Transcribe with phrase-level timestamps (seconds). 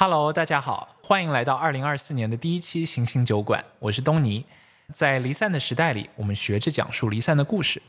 [0.00, 4.44] Hello，大家好，欢迎来到二零二四年的第一期行星酒馆，我是东尼。
[4.92, 7.82] 在离散的时代里，我们学着讲述离散的故事。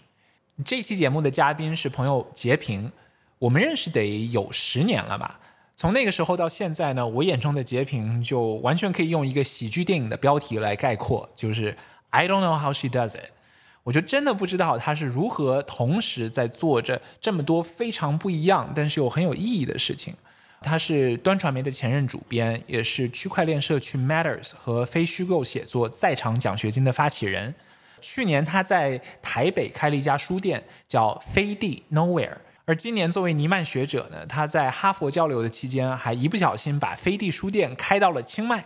[0.66, 2.92] 这期节目的嘉宾是朋友杰平，
[3.38, 5.40] 我们认识得有十年了吧？
[5.76, 11.78] 从那个时候到现在呢，我眼中的杰平就完全可以用一个喜剧电影的标题来概括，就是
[12.10, 13.30] I don't know how she does it。
[13.84, 20.16] 我就真的不知道她是如何同时在做着这么多非常不一样，但是又很有意义的事情。
[20.62, 27.56] 他是端传媒的前任主编，也是区块链社区 Matters 和非虚构写作在场奖学金的发起人。
[28.02, 32.38] 去年他在台北开了一家书店，叫飞地 Nowhere。
[32.66, 38.66] 而今年作为尼曼学者呢，他在哈佛交流的期间，还一不小心把飞地书店开到了清迈。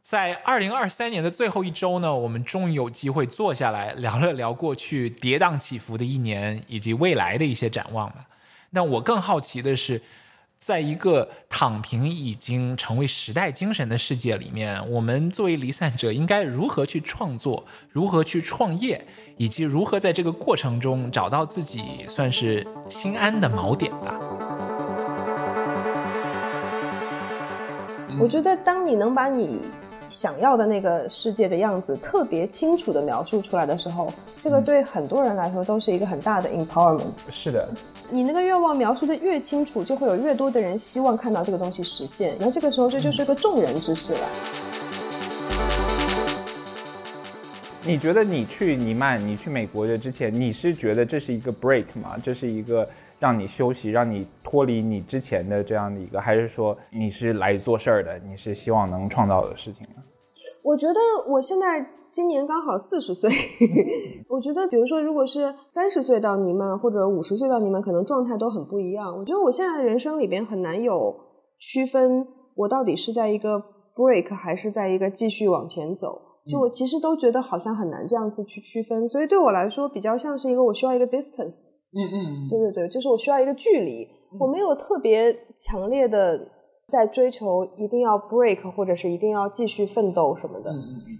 [0.00, 8.28] 在二零二三年的最后一周呢，我们终于有机会坐下来聊了聊过去跌宕起伏的一年，以及未来的一些展望吧。
[8.70, 10.00] 那我更好奇的是。
[10.58, 24.18] 在一个躺平已经成为时代精神的世界里面，我们作为离散者应该如何去创作，如何去创业，以及如何在这个过程中找到自己算是心安的锚点吧？
[28.20, 29.60] 我觉得，当你能把你
[30.08, 37.04] 想要的那个世界的样子特别清楚的描述出来的时候，这个对很多人来说都是一个很大的 empowerment。
[37.30, 37.68] 是的。
[38.10, 42.34] 你那个愿望描述的越清楚，就会有越多的人希望看到这个东西实现。
[42.40, 44.28] 那这个时候，这就是个众人之事了。
[47.84, 52.16] 你觉得你去尼曼，你去美国的之前，你是觉得这是一个 break 吗？
[52.24, 58.18] 这是一个让你休息、让你脱离你之前的这样的一个，还是说你是来做事儿的？
[58.20, 60.02] 你是希望能创造的事情呢？
[60.62, 61.86] 我觉得我现在。
[62.10, 63.30] 今年刚好四十岁，
[64.28, 69.16] 我觉得，比如说，如果是三十岁到你们，或者五十岁到你们，可能状态都很不一样。
[69.18, 71.14] 我觉得我现在的人生里边很难有
[71.58, 73.62] 区分，我到底是在一个
[73.94, 76.22] break 还是在一个继续往前走。
[76.46, 81.60] 就我其实都觉得好像很难这样子去区分，所以对我来说，比较像是一个我需要一个 distance。
[81.90, 84.06] 嗯嗯，对对对，就是我需要一个距离，
[84.38, 86.52] 我没有特别强烈的。
[86.88, 90.72] 在追求一定要 break，或者是一定要继续奋斗什么的，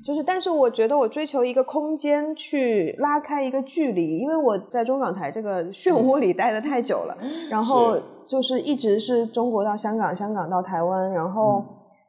[0.02, 7.14] 就是，但是我觉得我追求一个空间去拉开一个距离，因为我在中港台这个漩涡里待的太久了，
[7.50, 11.62] 然后就是一直是中国到香港，香港到台湾，然后，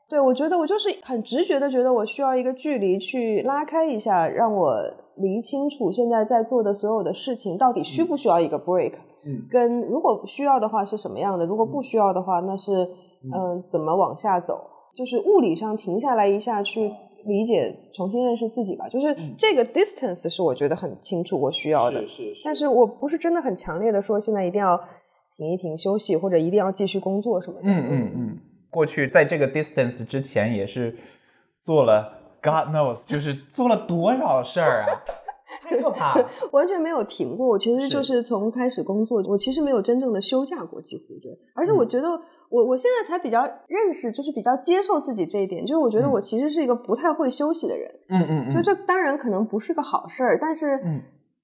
[0.08, 4.74] 对我觉得我就是很直觉的觉得我需要一个距离去拉开一下，让我
[5.16, 8.94] 理清楚现在在做的所有的事情到底需不需要一个 break，
[9.52, 12.88] 跟如果需要的话是什么样的，如果不需要的话那是。
[13.24, 14.70] 嗯，怎么往下走？
[14.96, 16.92] 就是物理上停下来一下，去
[17.26, 18.88] 理解、重新认识自己吧。
[18.90, 22.42] 就是这个 distance 是我觉得很清楚我需要的，是是。
[22.44, 24.78] 但是我不是真的很强烈的说，现在一定要
[25.36, 27.64] 停一停休息，或者一定要继续工作什么的。
[27.64, 28.40] 嗯嗯嗯。
[28.70, 30.96] 过去在这个 distance 之前，也是
[31.62, 34.88] 做了 God knows，就是做了多少事儿啊。
[35.70, 37.48] 太可怕了， 完全没有停过。
[37.48, 41.32] 我其实就是从开始工作，我其实没有真正的休假过，几乎对。
[41.54, 42.08] 而且我觉得，
[42.50, 45.66] 我我现在才比较认识，就是比较接受自己这一点。
[45.66, 47.90] 就是我觉得我其实是一个不太会休息的人。
[48.10, 48.52] 嗯嗯。
[48.52, 50.78] 就这当然可能不是个好事儿，但是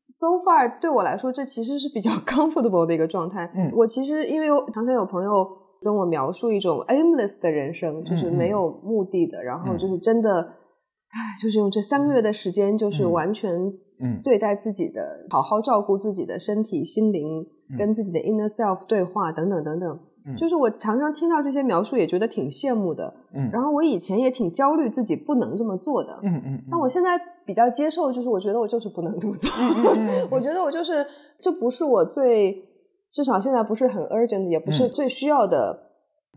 [0.09, 3.51] so far 对我来说，这其实是比较 comfortable 的一个状态。
[3.55, 3.71] 嗯。
[3.75, 5.47] 我其实因为常常有朋友
[5.81, 13.73] 跟我描述一种 aimless 的人生，就是没有目的的，然后就是真的，唉，就是用这三个月的时间，就是完全。
[13.99, 17.45] 嗯，对待自己的，好好照顾自己的身体、心灵，
[17.77, 19.99] 跟自己的 inner self 对话，等等等等。
[20.35, 23.13] 就是我常常听到这些描述，也觉得挺羡慕的。
[23.35, 26.19] 嗯，然后我以前也挺焦虑自己不能这么做的。
[26.23, 26.63] 嗯嗯。
[26.67, 27.11] 那我现在
[27.45, 29.47] 比较接受，就是我觉得我就是不能这么做。
[30.31, 31.05] 我觉得我就是，
[31.39, 32.65] 这不是我最，
[33.11, 35.84] 至少现在不是很 urgent，也不是最需要的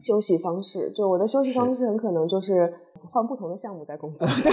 [0.00, 0.90] 休息方式。
[0.90, 2.72] 就我的休息方式，很可能就是
[3.10, 4.26] 换不同的项目在工作。
[4.42, 4.52] 对。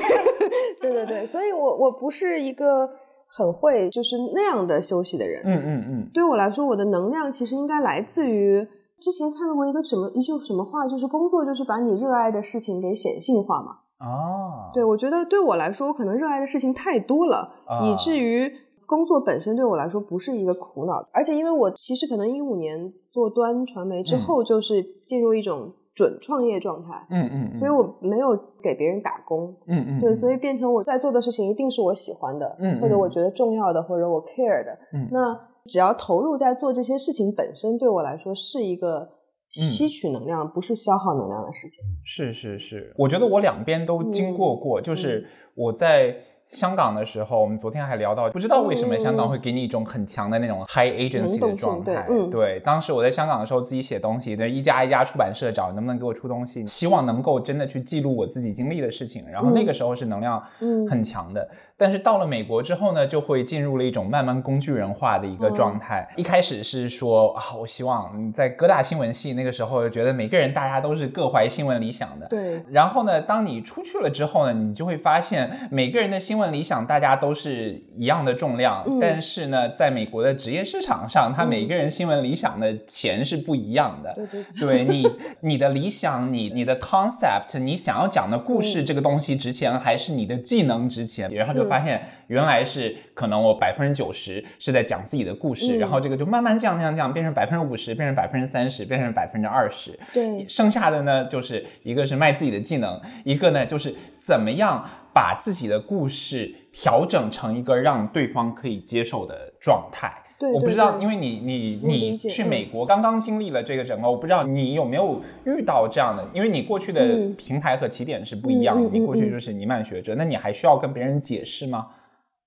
[0.82, 2.88] 对对对，所以我我不是一个
[3.28, 5.42] 很会就是那样的休息的人。
[5.44, 6.10] 嗯嗯嗯。
[6.14, 8.68] 对我来说，我的能量其实应该来自于
[9.00, 13.78] 之前看到过一个什么一句什么话，就是工作就是把你热爱的事情给显性化嘛。
[14.00, 14.70] 哦。
[14.74, 17.50] 对，我觉得对我来说，我可能热爱的事情太多了，
[17.84, 18.52] 以至于
[18.86, 21.08] 工作本身对我来说不是一个苦恼。
[21.12, 25.74] 而且因为我其实可能一五年做端传媒之后，就是进入一种。
[25.96, 39.08] 准创业状态，嗯嗯，所以我没有给别人打工，嗯嗯，对，所以变成我在做的事情一定是我喜欢的，嗯，或者我觉得重要的，或者我 care 的，嗯，那只要投入在做这些事情本身，对我来说是一个
[39.48, 41.82] 吸取能量，不是消耗能量的事情。
[42.04, 46.14] 是是是，我觉得我两边都经过过，就是我在
[46.50, 52.06] 香港的时候，我们昨天还聊到，不知道为什么香港会给你一种很强的那种 high agency 的状态。
[52.10, 59.26] 嗯，对，当时我在香港的时候，自己写东西，对一家一家出版社找能不能给我出东西，希望能够真的去记录我自己经历的事情。
[59.30, 60.42] 然后那个时候是能量
[60.90, 61.48] 很强的。
[61.78, 66.08] 但是到了美国之后呢，就会进入了一种慢慢工具人化的一个状态。
[66.16, 72.28] 一开始是说啊，我希望在各大新闻系那个时候，觉得每个人大家都是各怀新闻理想的。
[72.28, 72.64] 对。
[72.70, 84.14] 然后呢，当你出去了之后呢，你就会发现每个人的新闻理想大家都是一样的重量，但是呢，在美国的职业市场上，他每个人新闻理想的钱是不一样的。
[84.14, 84.46] 对对。
[84.62, 85.06] 对 你，
[85.42, 91.30] 你的理想，你你的 concept，你想要讲的故事，这个东西值钱，还是你的技能值钱？
[91.34, 91.65] 然后就。
[91.68, 100.00] 发现原来是可能我百分之九十是在讲自己的故事，然后这个就慢慢降降降，变成百分之五十，变成百分之三十，变成百分之二十。
[100.14, 110.12] 对，剩下的呢，就是一个是卖自己的技能，一个呢就是怎么样把自己的故事调整成一个让对方可以接受的状态。
[110.54, 121.88] 我不知道，因为你你你去美国刚刚经历了这个整个，我不知道你有没有遇到这样的，因为你过去的平台和起点是不一样的，你过去就是尼曼学者，那你还需要跟别人解释吗？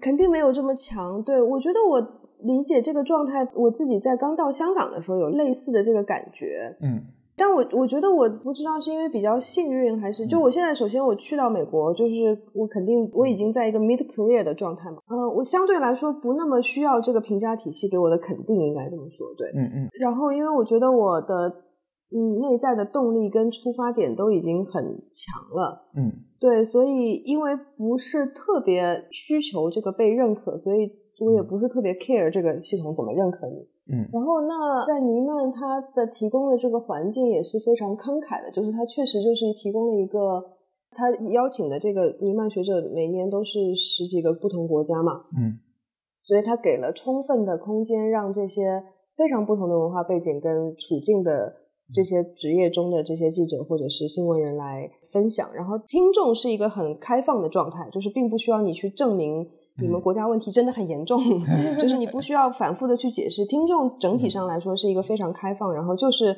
[0.00, 1.22] 肯定没有这么强。
[1.22, 2.00] 对我觉得我
[2.42, 6.76] 理解这个状态，我自己在刚到香港的时候有类似的这个感觉。
[6.80, 7.02] 嗯。
[7.38, 19.88] 但我我觉得我不知道是因为比较幸运，还是就我现在首先我去到美国，就是我肯定我已经在一个 mid career 的状态嘛，呃，我相对来说不那么需要这个评价体系给我的肯定，应该这么说，对，嗯嗯。
[20.00, 21.48] 然后因为我觉得我的
[22.10, 30.90] 嗯内在的动力跟出发点都已经很强了，嗯，对，所以因为不是特别需求这个被认可，所以
[31.20, 33.68] 我也不是特别 care 这个系统怎么认可你。
[33.90, 40.44] 嗯，然后那在尼曼他的提供的这个环境也是非常慷慨的，就是他确实就是提供了一个
[40.90, 45.58] 他邀请的这个尼曼学者每年都是十几个不同国家嘛，嗯，
[46.22, 48.84] 所以他给了充分的空间让这些
[49.16, 51.56] 非常不同的文化背景跟处境的
[51.94, 59.48] 这些职业中的这些记者或者是新闻人来分享，然后听众是一个很开放的状态，就是并不需要你去证明。
[59.80, 61.20] 你们国家问题真的很严重，
[61.78, 63.44] 就是你不需要反复的去解释。
[63.44, 66.36] 听众整体上来说是一个非常开放，然后就是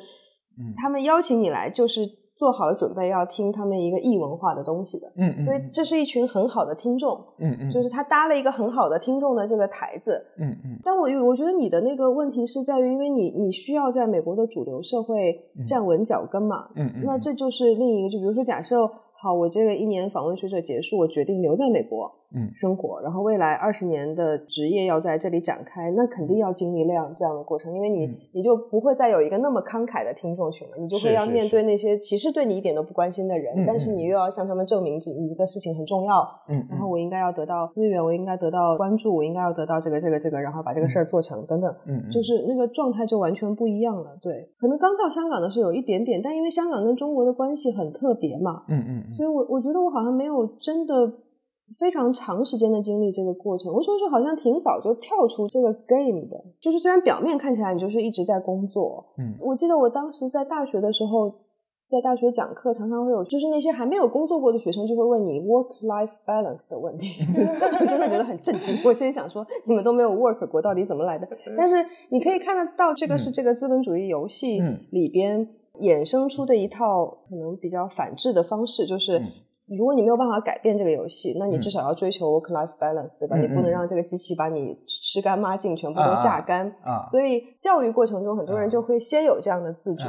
[0.77, 2.03] 他们邀请你来，就是
[2.37, 5.13] 做好了准备要听他们一个异文化的东西的。
[5.17, 7.19] 嗯，所以这是一群很好的听众。
[7.39, 10.23] 嗯嗯，就是他搭了一个很好的听众的这个台子。
[10.39, 16.69] 嗯嗯，但我我觉得你的那个问题是在于，因为你你需要在美国的主流社会站稳脚跟嘛。
[16.77, 18.91] 嗯嗯，那这就是另一个，就比如说假设。
[19.23, 23.01] 好，我这个一年访问学者结束，我决定留在美国，嗯，生活。
[23.03, 44.17] 然后未来二十年的职业要在这里展开，那肯定要经历这样这样的过程，因为你你就不会再有一个那么慷慨的听众群了，你就会要面对那些其实对你一点都不关心的人，但是你又要向他们证明这一个事情很重要，嗯，然后我应该要得到资源，我应该得到关注，我应该要得到这个这个这个，然后把这个事儿做成等等，嗯，就是那个状态就完全不一样了。
[44.23, 49.91] 对，可能刚到香港的时候有一点点，但因为香港跟中国的关系很特别嘛，嗯嗯，所以我我觉得我。
[49.91, 50.95] 好像没有真的
[51.79, 61.33] 非常长时间的经历这个过程，我说是好像挺早就跳出这个 game 的，就是虽然表面看起来你就是一直在工作，嗯，我记得我当时在大学的时候，
[61.89, 67.23] 在大学讲课，常常会有就是那些还没有工作过的学生就会问你 work life balance 的问题，
[67.81, 68.77] 我真的觉得很震惊。
[68.85, 71.29] 我先想说你们都没有 work 过，到底怎么来的？
[71.57, 71.77] 但是
[72.11, 75.49] 你可以看得到，这个是这个资本主义游戏里边
[75.81, 79.23] 衍生出的一套可能比较反制的方式，就是。
[79.77, 83.37] 如果你没有办法改变这个游戏，那你至少要追求 work life balance，对吧？
[83.37, 86.67] 你不能让这个机器把你吃干抹净，全部都榨干。
[86.83, 90.05] 啊，所以教育过程中，很多人就会先有这样的自觉。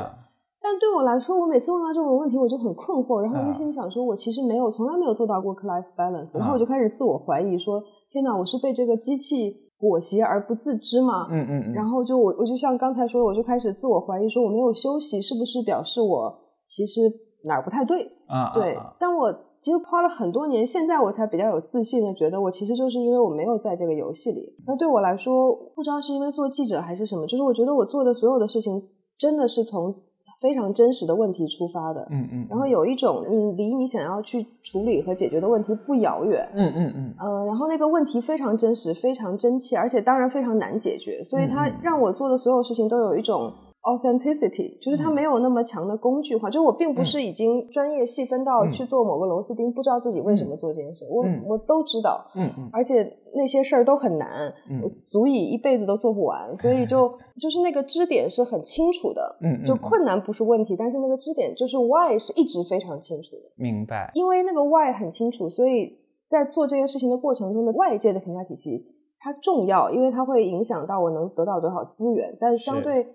[0.64, 6.38] 但对我来说，我每次问到这种问题，我就很困惑，然后我就心想说，我其实没有，从来没有做到 work life balance。
[6.38, 11.28] 然后我就开始自我怀疑，说天哪，我是被这个机器裹挟而不自知吗？
[11.32, 11.74] 嗯嗯嗯。
[11.74, 16.32] 然后就我我就像刚才说的，我就开始自我怀疑，说我没有休息，是不是表示我
[16.66, 17.02] 其实
[17.46, 18.08] 哪儿不太对？
[18.28, 18.78] 啊，对。
[19.00, 24.56] 但我其实花了很多年，现在我才比较有自信的觉得，我其实就是因为我没有在这个游戏里。
[24.66, 28.82] 那对我来说，不知道是因为做记者还是什么，就是我觉得我做的所有的事情，
[29.20, 29.94] 真的是从
[30.42, 32.08] 非常真实的问题出发的。
[32.10, 32.48] 嗯嗯。
[32.50, 36.50] 然后有一种，你离你想要去处理和解决的问题不遥远。
[36.56, 37.14] 嗯嗯嗯。
[37.20, 43.54] 呃，然后那个问题非常真实，非常真切，而且当然非常难解决，所以它让我做的所有事情都有一种。
[43.84, 57.12] Authenticity 就是它没有那么强的工具化，就是我并不是已经专业细分到去做某个螺丝钉，不知道自己为什么做这件事，我我都知道，嗯嗯，而且那些事儿都很难，嗯，足以一辈子都做不完，所以就
[57.42, 66.00] 就是那个支点是很清楚的，嗯，就困难不是问题，但是那个支点就是 why 是一直非常清楚的，明白，因为那个 why 很清楚，所以。
[66.32, 68.86] 在做这件事情的过程中的外界的评价体系，
[69.20, 73.06] 它重要，因为它会影响到我能得到多少资源，但是相对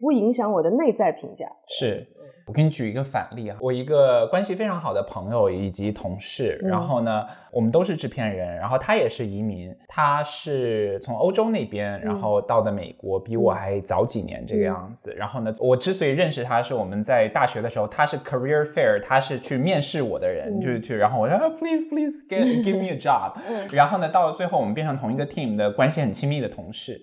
[0.00, 1.46] 不影响我的内在评价。
[1.68, 2.06] 是。
[2.46, 15.14] 我给你举一个反例啊，我一个关系非常好的朋友以及同事，然后呢，我们都是制片人，然后他也是移民，他是从欧洲那边，然后到的美国，比我还早几年这个样子。
[15.14, 23.32] 然后呢，我之所以认识他，是我们在大学的时候，他是 career fair，他是去面试我的人，就是去，然后我说 please please give give me a job，
[23.72, 27.00] 然后呢，到了最后我们变成同一个 team 的关系很亲密的同事。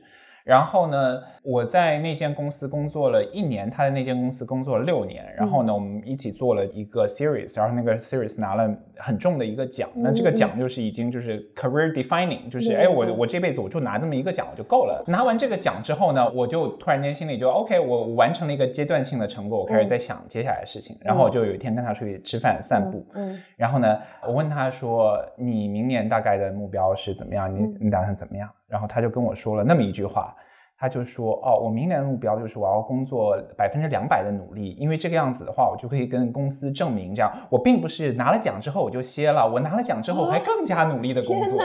[0.48, 5.26] 然后呢，我在那间公司工作了一年，他在那间公司工作了六年。
[5.36, 9.90] 然后呢，我们一起做了一个 series，然后那个 series 拿了很重的一个奖。
[9.94, 15.04] 那这个奖就是已经就是 career defining，就是哎，我我这辈子我就拿这么一个奖我就够了。
[15.06, 20.98] 拿完这个奖之后呢，我就突然间心里就 OK，我完成了一个阶段性的成果，我开始在想接下来的事情。
[21.02, 27.54] 然后我就有一天跟他出去吃饭散步，嗯，然后呢，我问他说：“你明年大概的目标是怎么样？
[27.54, 30.36] 你你打算怎么样？”然后他就跟我说了那么一句话。
[30.80, 41.60] 他就说：“哦，我明年的目标就是我要工作百分之两百的努力，因为这个样子的话，我就可以跟公司证明，这样我并不是拿了奖之后我就歇了，我拿了奖之后我还更加努力的工作。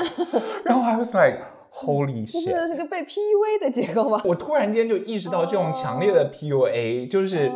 [0.64, 1.40] 然后 I was like
[1.70, 4.18] holy shit，这是个被 PUA 的结构吗？
[4.24, 7.52] 我突然间就意识到这种强烈的 PUA，就是。”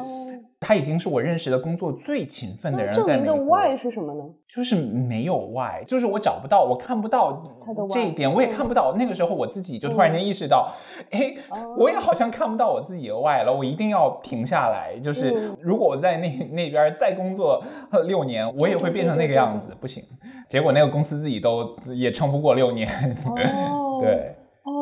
[0.66, 2.92] 他已经是我认识的工作最勤奋的人。
[2.92, 4.24] 证明的 why 是什么呢？
[4.52, 8.92] 就是没有 why，就是我找不到，我看不到他的这一点，我也看不到。
[8.98, 10.72] 那个时候我自己就突然间意识到，
[11.12, 11.32] 哎，
[11.78, 13.54] 我也好像看不到我自己的 why 了。
[13.56, 14.98] 我一定要停下来。
[14.98, 17.62] 就是如果我在那那边再工作
[18.08, 20.02] 六年，我也会变成那个样子，不行。
[20.48, 23.16] 结果那个公司自己都也撑不过六年。
[24.02, 24.34] 对。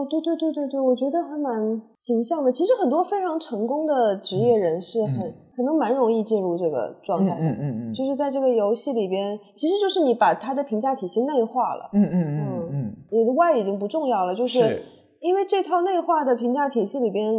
[0.04, 2.52] 哦，对对对对对，我觉得还蛮形象的。
[2.52, 7.34] 其实很多非常成功的职业人士，很可能蛮容易进入这个状态。
[7.40, 11.88] 嗯嗯嗯，就是在这个游戏里边，其实就是你把他的评价体系内化了。
[11.94, 14.82] 嗯嗯嗯嗯，你的外已经不重要了，就是
[15.20, 17.32] 因为这套内化的评价体系里边，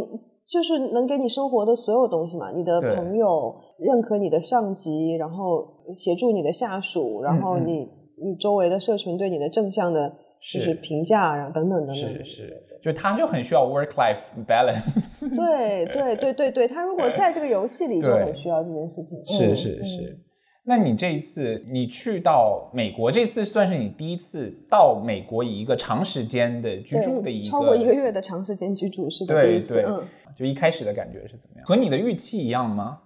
[0.48, 2.50] 就是能给你生活的所有东西嘛。
[2.50, 7.88] 你的朋友认可你的上级，然后协助你的下属，然后你
[8.22, 10.16] 你周围的社群对你的正向的。
[10.52, 15.28] 就是评价，然后等等等等，是是，就他就很需要 work life balance。
[15.34, 19.18] 对对对对对，他如果在这个游戏里就很需要这件事情。
[19.26, 20.18] 是是是，
[20.64, 30.06] 那你这一次你去到美国，这次算是你第一次到美国以一个长时间的居住的一个超过一个月的长时间居住是第一次，嗯，
[30.38, 31.66] 就一开始的感觉是怎么样？
[31.66, 33.00] 和你的预期一样吗？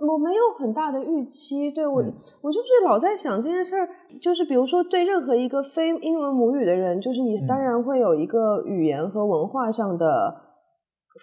[0.00, 2.02] 我没有很大的预期，对我，
[2.42, 3.88] 我就是老在想这件事儿，
[4.20, 10.36] 就是比如说对任何一个非英文母语的人，就是你当然会有一个语言和文化上的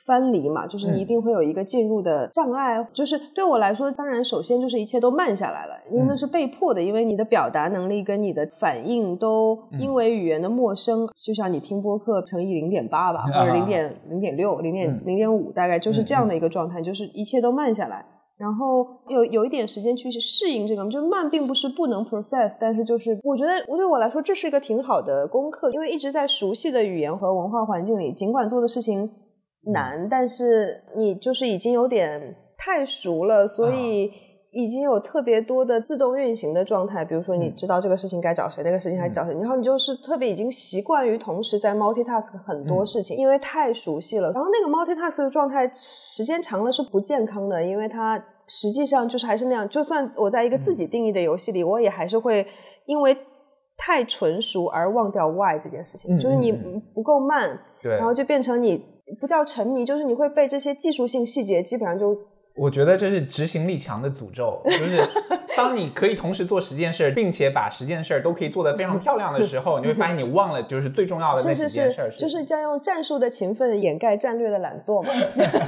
[0.05, 2.87] 分离嘛，就是你一定会有一个进入的障碍。
[2.93, 18.05] 就是对我来说，当然首先就是一切都慢下来了，因为那是被迫的，因为你的表达能力跟你的反应都因为语言的陌生，就像你听播客乘以零点八吧，或者零点零点六、零点零点五，大概就是这样的一个状态，就是一切都慢下来。
[18.41, 29.07] 然后有有一点时间去适应这个，就慢并不是不能 process，但是就是我觉得对我来说这是一个挺好的功课，因为一直在熟悉的语言和文化环境里，尽管做的事情
[29.71, 34.11] 难，但是你就是已经有点太熟了，所以。
[34.51, 44.29] 已经有特别多的自动运行的状态，比如说你知道这个事情该找谁，那个事情该找谁，然后你就是特别已经习惯于同时在 multitask 很多事情，因为太熟悉了。
[44.33, 49.67] 然后那个 multitask 的状态时间长了是不健康的，因为它实际上就是还是那样。
[49.69, 52.45] 就算我在一个自己定义的游戏里，我也还是会
[52.87, 53.17] 因为
[53.77, 56.51] 太纯熟而忘掉 why 这件事情，就是你
[56.93, 58.83] 不够慢，然后就变成你
[59.21, 62.13] 不叫沉迷，就是你会被这些技术性细节基本上就。
[62.53, 64.99] 我觉得这是执行力强的诅咒，就是
[65.55, 72.13] 当你可以同时做十件事，并且把十件事都可以做得非常漂亮的时候，你会发现你忘了就是最重要的那几件事。
[72.17, 75.09] 就是将用战术的勤奋掩盖战略的懒惰嘛。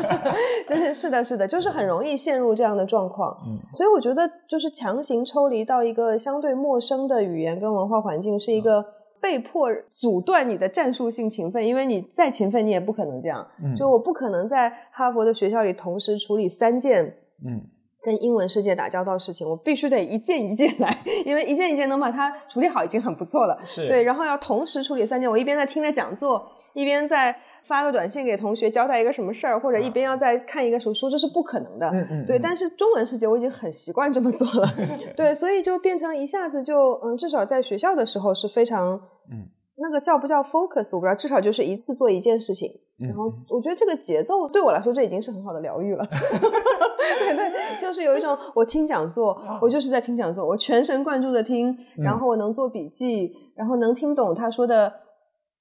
[0.67, 3.37] 对，是的，是的，就是很容易陷入这样的状况。
[3.45, 8.85] 嗯，所以我觉得就是强行抽离到一个相对陌生的语言跟文化环境，是一个。
[9.23, 13.47] 被迫阻断你的战术性勤奋，因为你再勤奋，你也不可能这样。
[13.77, 17.19] 就我不可能在哈佛的学校里同时处理三件。
[17.45, 17.61] 嗯。
[18.03, 20.95] 跟英文世界打交道的事情，我必须得一件一件来，
[21.25, 23.57] 因为一件一件能把它处理好已经很不错了。
[23.75, 27.33] 对，然后要同时处理三件，我一边在听着讲座，一边在
[27.63, 31.89] 发个短信给同学交代一个什么事儿，或者一边要在看一个手书，这是不可能的。
[31.93, 32.25] 嗯嗯。
[32.25, 34.75] 对，但是中文世界我已经很习惯这么做了。
[35.15, 38.99] 对，所以就变成一下子就嗯，至少在学校的时候是非常
[39.31, 42.71] 嗯那个叫不叫 focus 我不知道，至少就是一次做一件事情。
[42.99, 46.05] 然后我觉得这个节奏对我来说，这已经是很好的疗愈了。
[46.05, 54.93] 对 对，就是有一种我听讲座，我就是在听讲座，我全神贯注的听，然后我能做笔记，然后能听懂他说的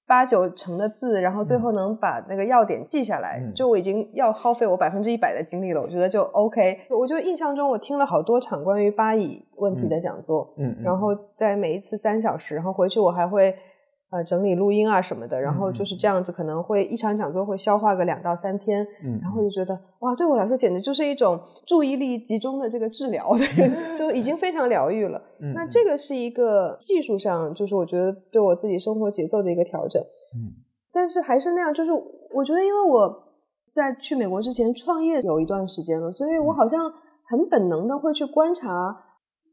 [0.06, 5.80] 八九成的字，然后最后能把那个要点记下来，就我已经要耗费我百分之一百的精力了。
[5.80, 6.80] 我觉得就 OK。
[6.90, 13.56] 我就印象中我听了好多场关于巴以问题的讲座，嗯，然后在每一次三小时，然后回去我还会。
[14.12, 18.86] 呃，整理录音啊什么的，然后就是这样子，可能会一场讲座会消化个两到三天，
[19.22, 23.26] 然后就觉得哇，对我来说简直就是一种注意力集中的这个治疗，
[23.96, 25.18] 就已经非常疗愈了。
[25.54, 30.02] 那这个是一个技术上，就是我觉得对我自己生活节奏的一个调整。
[30.36, 30.52] 嗯，
[30.92, 31.90] 但是还是那样，就是
[32.34, 33.24] 我觉得，因为我
[33.72, 36.92] 在去美国之前创业有一段时间了，所以我好像
[37.30, 38.94] 很本能的会去观察。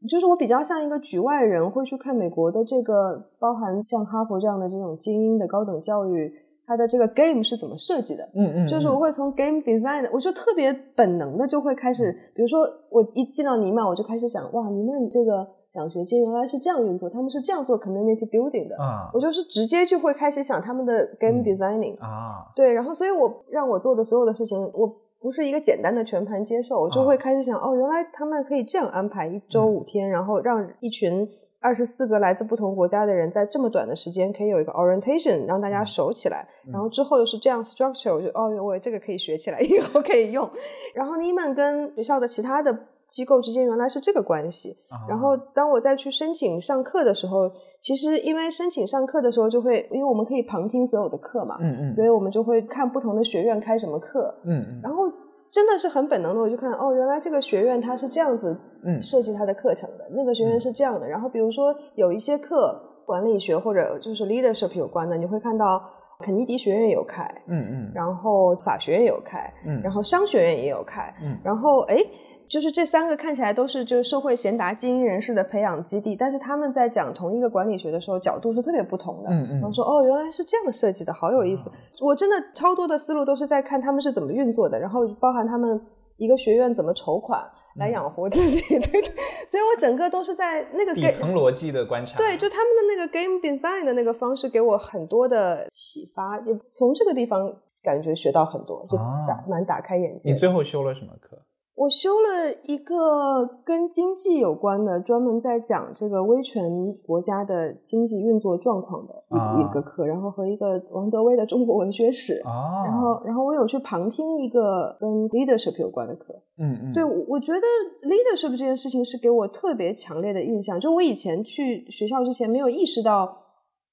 [0.08, 6.32] 就是我比较像一个局外人，会去看美国的这个，包含像哈佛这样的这种精英的高等教育，
[6.64, 8.24] 它的这个 game 是怎么设计的？
[8.34, 24.96] 嗯嗯，就是我会从 game design，我就特别本能的就会开始，比如说我一进到尼曼，我就开始想，哇，尼曼这个奖学金原来是这样运作，他们是这样做 community building 的啊，我就是直接就会开始想他们的 game designing 啊，对，然后所以我让我做的所有的事情，我。
[25.20, 31.28] 不是一个简单的全盘接受，我就会开始想，哦，原来他们可以这样安排一周五天，然后让一群
[31.60, 40.50] 二十四个来自不同国家的人在这么短的时间可以有一个 orientation，让大家熟起来，然后之后又是这样 structure，我就哦，我这个可以学起来， 以后可以用。
[40.94, 42.86] 然后尼曼跟学校的其他的。
[43.10, 44.76] 机构之间原来是这个关系，
[45.08, 47.50] 然后当我再去申请上课的时候，
[47.80, 55.10] 其实因为申请上课的时候就会，因为我们可以旁听所有的课嘛，嗯嗯，所以我们就会看不同的学院开什么课，嗯嗯，然后
[55.50, 58.56] 真的是很本能的，我就看哦，原来这个学院它是这样子
[59.02, 65.82] 设计它的课程的，那个学院是这样的，然后比如说有一些课管理学或者就是 leadership 有关的，你会看到
[66.20, 72.04] 肯尼迪学院有开，嗯嗯，然后法学院有开，嗯，然后商学院也有开，嗯，然后哎。
[72.50, 79.30] 就是这三个看起来都是就是社会贤达精英人士的培养基地，但是他们在讲同一个管理学的时候，角度是特别不同的。
[79.30, 79.60] 嗯嗯。
[79.60, 81.70] 然后说哦，原来是这样设计的，好有意思。
[82.00, 85.80] 我真的超多的思路都是在看他们是怎么运作的，然后包含他们
[86.16, 87.40] 一个学院怎么筹款
[87.76, 89.14] 来养活自己， 对对。
[89.46, 92.16] 所以我整个都是在那个底层逻辑的观察。
[92.16, 100.32] 对，就他们的那个 game design 的那个方式给我很多的启发，也从这个地方感觉学到很多，就打蛮打开眼界。
[100.32, 101.40] 你最后修了什么课？
[101.80, 112.42] 我修了一个跟经济有关的，专门在讲这个威权国家的经济运作状况的一一个课，然后和一个王德威的中国文学史，
[112.84, 117.60] 然后然后我有去旁听一个跟 leadership 有关的课，嗯嗯，对，我觉得
[118.02, 123.39] leadership 这件事情是给我特别强烈的印象，就我以前去学校之前没有意识到。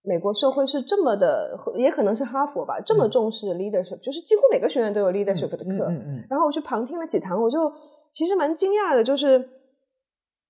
[0.08, 5.92] 美国社会是这么的，也可能是哈佛吧，这么重视 leadership，就是几乎每个学院都有 leadership 的课。
[6.30, 7.70] 然后我去旁听了几堂，我就
[8.14, 9.38] 其实蛮惊讶的，就是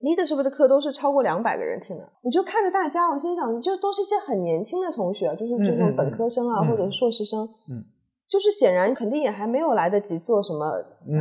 [0.00, 2.08] leadership 的课都是超过两百个人听的。
[2.22, 7.40] 我就看着大家，我心想，就都是一些很年轻的同学，就是这种本科生啊，或者是硕士生。
[7.68, 7.82] 嗯，
[8.28, 10.70] 就是显然肯定也还没有来得及做什么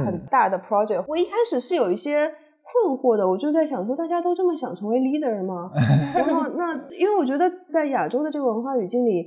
[0.05, 1.03] 很大的 project。
[1.07, 2.31] 我一开始是有一些。
[2.69, 5.71] 困惑的，我就在想说，大家都这么想成为 leader 吗？
[6.13, 9.25] 然后那，因为我觉得在亚洲的这个文化语境里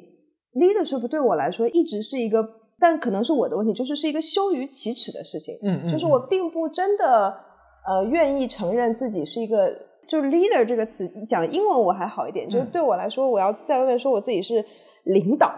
[0.54, 2.46] ，leadership 对我来说一直是一个，
[2.78, 5.54] 但可能是我的问题，就是是一个羞于启齿的事情。
[5.62, 7.34] 嗯嗯，就是我并不真的
[7.86, 9.74] 呃愿意承认自己是一个，
[10.06, 14.64] 就是 leader 这个词讲英文我还好一点，就是对我来说，我要在外面说我自己是
[15.04, 15.50] 领导，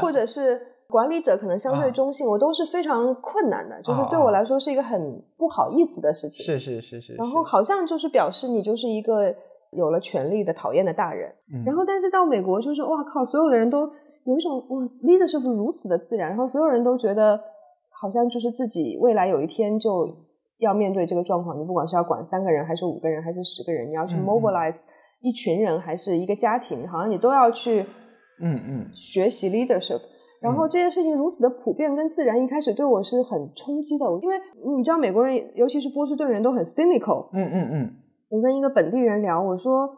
[0.00, 0.77] 或者是。
[0.88, 6.44] 管理者可能相对中性，我都是非常困难的，就是对我来说是一个很不好意思的事情。
[6.44, 7.14] 是是是是。
[7.14, 9.34] 然后好像就是表示你就是一个
[9.72, 11.30] 有了权力的讨厌的大人。
[11.66, 13.80] 然后但是到美国就是哇靠，所有的人都
[14.24, 17.38] 有一种哇 leadership 如此的自然，然后所有人都觉得
[18.00, 20.08] 好像就是自己未来有一天就
[20.56, 24.78] 要面对这个状况，你不管是要管三个人还是五个人还是十个人，你要去 mobilize
[25.20, 27.84] 一群人还是一个家庭，好像你都要去
[28.40, 30.00] 嗯嗯学习 leadership。
[30.40, 34.36] 然后这件事情如此的普遍跟自然，一开始对我是很冲击的，因为
[34.76, 37.28] 你知道美国人，尤其是波士顿人都很 cynical。
[37.32, 37.90] 嗯嗯嗯。
[38.28, 39.88] 我跟一个本地人聊，我说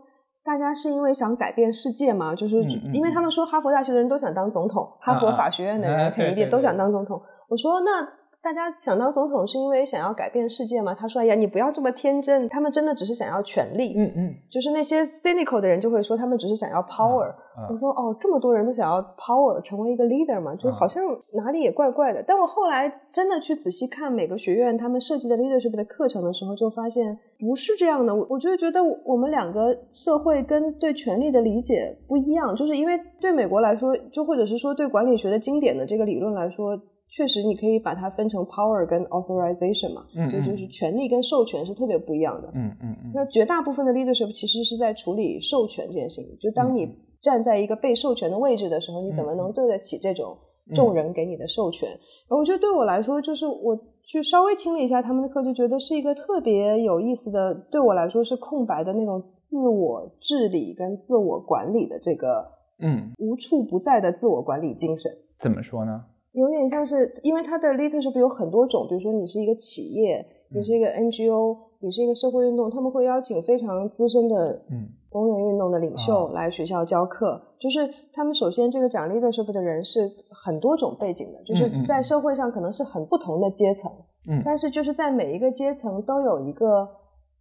[0.44, 2.34] 大家是因为想改变世界吗？
[2.34, 7.20] 就是因为他们说哈佛大学的人都想当总统，哈佛法学院的人肯定也都想当总统。
[7.48, 8.08] 我说那
[8.42, 10.94] 大家想当总统是因为想要改变世界吗？
[10.94, 17.34] 他说：“哎呀，你不要这么天真，他们真的只是想要权力。”嗯嗯，就是那些 cynical 的人就会说，他们只是想要 power。
[17.68, 28.14] 我说：“哦，这么多人都想要 power，成为一个 leader 嘛，就好像哪里也怪怪的。”但我后来真的去仔细看每个学院他们设计的 leadership 的课程的时候，就发现不是这样的。
[28.14, 36.80] 我我就觉得我们两个社会跟对权力的理解不一样，就是因为对美国来说，就或者是说对管理学的经典的这个理论来说。
[37.10, 42.48] 确实，你可以把它分成 power 跟 authorization 嘛，嗯，就是权利跟授权是特别不一样的。
[42.54, 43.10] 嗯嗯嗯。
[43.12, 46.38] 那绝大部分的 leadership 其实是在处理授权这件事情。
[46.38, 46.88] 就当你
[47.20, 50.38] 站在一个被授权的位置的时候，你怎么能对得起这种
[50.72, 51.88] 众人给你的授权？
[51.90, 65.10] 然后我觉得对我来说，就是我去稍微听了一下他们的课，就觉得是一个特别有意思的，对我来说是空白的那种自我治理跟自我管理的这个，嗯，无处不在的自我管理精神。
[65.40, 66.04] 怎么说呢？
[66.32, 74.62] 有点像是，因为它的 leadership 有很多种，比如说你是一个企业，你是一个 NGO，你是一个社会运动，他们会邀请非常资深的
[75.08, 77.42] 工人运动的领袖来学校教课。
[77.58, 77.80] 就是
[78.12, 83.90] 他们首先这个讲 leadership 的人是很多种背景的，就是在社会上可能是很不同的阶层，
[84.28, 86.88] 嗯，但是就是在每一个阶层都有一个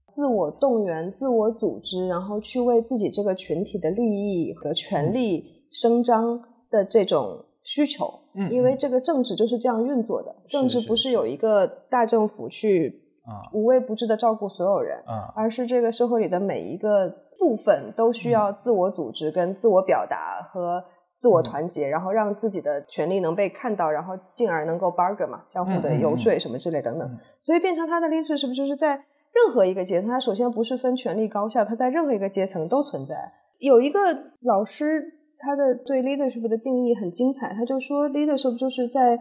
[0.08, 7.46] 自我动员、自我组织，然后去为自己这个群体的利益和权利伸张的这种。
[7.70, 13.46] 需求，嗯，因为这个政治就是这样运作的，政治不是有一个大政府去啊。
[13.54, 20.84] 无微不至的照顾所有人啊，而是这个社会里的每一个部分都需要自我组织、跟自我表达和
[21.16, 27.08] 自我团结，然后让自己的权利能被看到，然后进而能够 bargain 嘛，相互的游说什么之类等等，
[27.40, 33.32] 所以变成他的历史是不是就是在任何一个阶层，他首先不是分权力高下，他在任何一个阶层都存在。
[33.60, 34.00] 有一个
[34.42, 35.19] 老师。
[35.40, 39.18] 他的对 leadership 的定义很精彩，他就说 leadership 就是在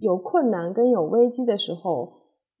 [0.00, 2.10] 有困难跟有危机的时候，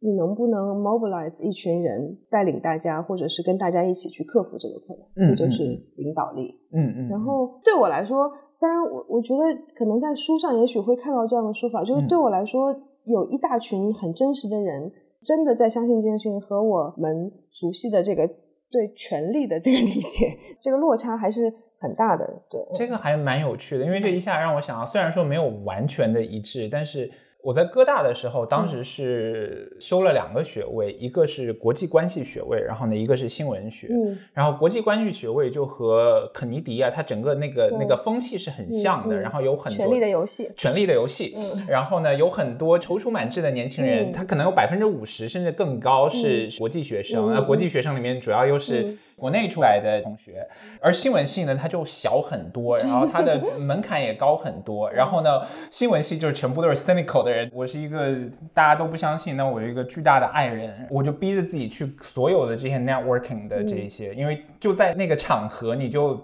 [0.00, 5.64] 你能不能 mobilize 一群人带领大家，或者是跟大家一起去克服这个困难，这就是
[5.96, 6.54] 领导力。
[6.72, 7.08] 嗯嗯。
[7.08, 9.40] 然后对我来说，虽然我我觉得
[9.74, 12.70] 可能在书上也许会看到这样的说法，就是对我来说，
[13.04, 14.92] 有一大群很真实的人，
[15.24, 18.30] 真的在相信这件事情，和我们熟悉的这个。
[18.70, 22.42] 对权力的这个理解，这个落差还是很大的。
[22.48, 27.10] 对，这个还蛮有趣的，因为这一下让我想到，虽然说没有完全的一致，但是。
[27.42, 33.88] 我在哥大的时候，当时是修了两个学位，一个是国际关系学位，然后呢，一个是新闻学。
[33.90, 39.18] 嗯，然后国际关系学位就和肯尼迪啊，他整个那个那个风气是很像的。
[39.18, 41.34] 然后有很多权力的游戏，权力的游戏。
[41.36, 47.32] 嗯，然后呢，有很多踌躇满志的年轻人，他可能有百分之五十甚至更高是国际学生。
[47.32, 50.44] 那国际学生里面主要又是国内出来的同学，
[50.80, 54.90] 而新闻系呢，它就小很多， 然后它的门槛也高很多。
[54.90, 57.50] 然后呢，新闻系就是全部都是 cynical 的人。
[57.52, 58.16] 我是一个
[58.54, 66.18] 大家都不相信，那我有一个巨大的爱人，我就逼着自己去所有的这些 networking 的这一些，因为就在那个场合，你就。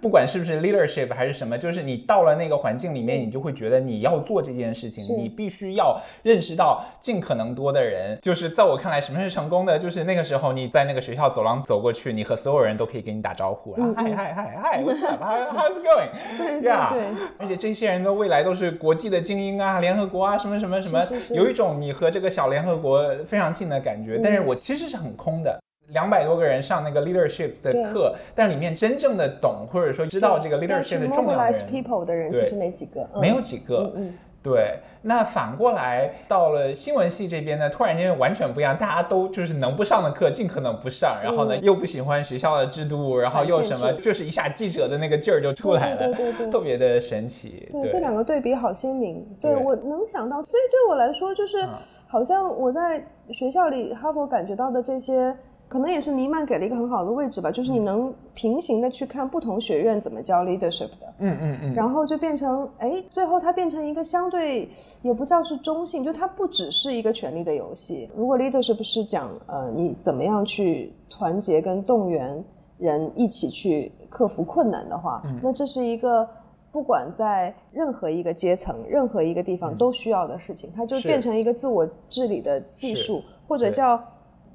[0.00, 8.18] 不管是不是 leadership 还是什么，就是你到了那个环境里面，你就会觉得你要做这件事情，你必须要认识到尽可能多的人。
[8.20, 9.78] 就是在我看来，什么是成功的？
[9.78, 16.08] 就是那个时候你在那个学校走廊走过去，你和所有人都可以给你打招呼，然后嗨嗨嗨嗨，What's up？How's it going？
[16.36, 21.00] 对对对，而且这些人的未来都是国际的精英啊，联合国啊，什么什么什么，
[21.34, 24.20] 有一种你和这个小联合国非常近的感觉。
[24.22, 25.58] 但是我其实是很空的。
[25.88, 33.92] 两百多个人上那个 leadership 的课，但里面真正的懂或者说知道这个 leadership 的重要的人，的人其实没几个，没有几个。
[33.96, 34.78] 嗯，对。
[35.00, 47.66] 那反过来到了新闻系这边呢，突然间完全不一样，大家都就是能不上的课尽可能不上，然后呢又不喜欢学校的制度，然后又什么，就是一下记者的那个劲儿就出来了，对对对， 特别的神奇。
[47.72, 49.24] 对，这两个对比好鲜明。
[49.40, 51.64] 对我能想到，所以对我来说，就是
[52.06, 55.34] 好像我在学校里哈佛感觉到的这些。
[55.68, 64.66] 可能也是尼曼给了一个很好的位置吧，就是你能平行的去看不同学院怎么教 leadership 的，嗯嗯嗯，然后就变成，哎，最后它变成一个相对
[65.02, 68.08] 也不叫是中性，就它不只是一个权力的游戏。
[68.16, 72.42] 如果 leadership 是讲，呃，你怎么样去团结跟动员
[72.78, 76.26] 人一起去克服困难的话，那这是一个
[76.72, 84.02] 不管在任何一个阶层、任何一个地方都需要的事情，它就变成一个自我治理的技术，或者叫。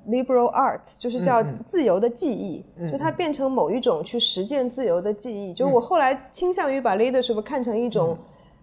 [0.07, 5.53] Liberal arts 就是叫自由的记忆，就它变成某一种去实践自由的记忆。
[5.53, 8.17] 就我后来倾向于把 leadership 看成一种，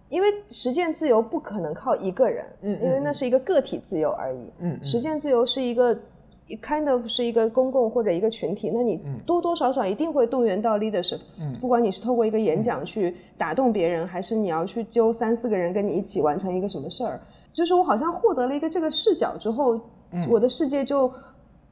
[0.09, 4.51] 因为实践自由不可能靠一个人，因为那是一个个体自由而已。
[4.83, 5.97] 实践自由是一个
[6.61, 11.19] kind of 是一个公共或者一个群体，那你多多少少一定会动员到 leadership。
[11.59, 17.19] 不管你是透过一个演讲去打动别人，还是你要去揪三四个人跟你一起完成一个什么事儿。
[17.53, 19.79] 就是我好像获得了一个这个视角之后，
[20.29, 21.11] 我的世界就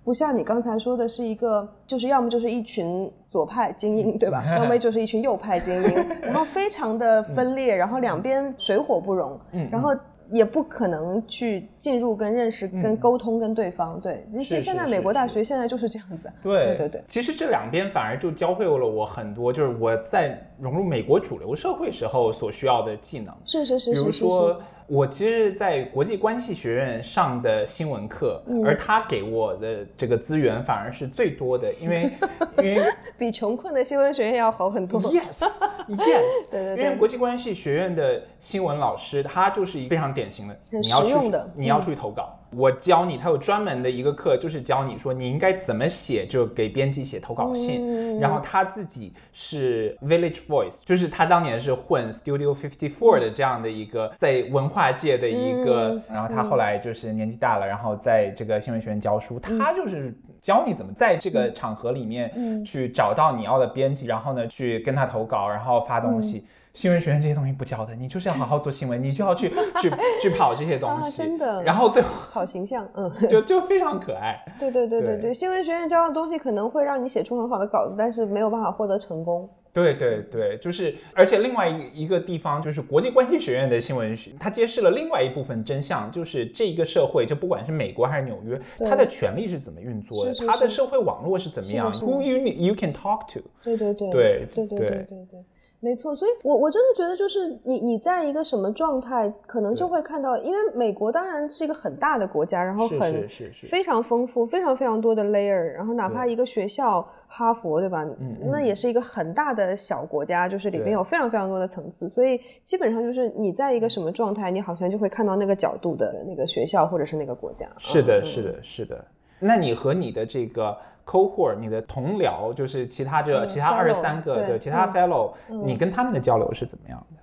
[0.03, 4.43] 不像你刚才说的是一个，就是要么就是一群左派精英，对吧？
[4.57, 9.39] 要么就是一群右派精英，然后非常的分裂，然后两边水火不容，
[9.71, 9.95] 然后。
[10.31, 13.99] 也不可能去进入、跟认识、跟沟通、跟对方。
[13.99, 16.31] 对，现现在美国大学现在就是这样子。
[16.43, 17.03] 对对对。
[17.07, 23.33] 其实这两边反而就教会了我很多，就是我在融入美国主流社会时候所需要的技能。
[23.43, 23.91] 是是是。
[23.91, 32.11] 比如说，我其实，在国际关系学院上的新闻课，而他给我的这个资源反而是最多的，因为
[32.57, 32.81] 因为
[33.17, 34.99] 比穷困的新闻学院要好很多。
[35.13, 35.43] Yes
[35.87, 36.51] Yes。
[36.51, 36.83] 对对对。
[36.83, 42.38] 因为国际关系学院的新闻老师，他就是一个非常典型的，你要去的，你要出去投稿。
[42.51, 48.19] 我教你，他有专门的一个课，就是教你说你应该怎么写，就给编辑写投稿信。
[48.19, 56.01] 然后他自己是 Village Voice，就是他当年是混 Studio Fifty Four 的这样的一个在文化界的一个。
[56.09, 66.45] 然后他后来就是年纪大了，然后在这个新闻学院教书，他就是教你怎么在这个场合里面去找到你要的编辑，然后呢去跟他投稿，然后发东西。
[66.73, 69.49] 新闻学院这些东西不教的，你就是要好好做新闻，你就要去
[69.81, 69.89] 去
[70.21, 71.61] 去跑这些东西，真的。
[71.63, 74.39] 然后最后 好形象，嗯，就就非常可爱。
[74.59, 79.49] 对对对对对，新闻学院教的东西可能会让你写出很好的稿子，但是没有办法获得成功。
[79.71, 93.41] 对对对，就是，而且另外一一个地方就是国际关系学院的新闻学，它揭示了另外一部分真相，就是这一个社会，就不管是美国还是纽约，它的权力是怎么运作的，它的社会网络是怎么样，Who you you can talk to？
[93.63, 95.45] 对对对对对对对对。
[95.81, 103.25] 没错，所以，我我真的觉得，就是你你在一个什么状态，可能就会看到，因为美国当然是一个很大的国家，然后很
[103.63, 108.03] 非常丰富，非常非常多的 layer，然后哪怕一个学校，哈佛，对吧？
[108.19, 117.65] 嗯，那也是一个很大的小国家，就是里面有非常非常多的层次，所以基本上就是你在一个什么状态，你好像就会看到那个角度的那个学校或者是那个国家。
[117.77, 119.05] 是的，是的，是的。
[119.39, 120.77] 那你和你的这个。
[121.09, 127.21] cohort，你的同僚就是其他这其他二十三个对其他 fellow，你跟他们的交流是怎么样的？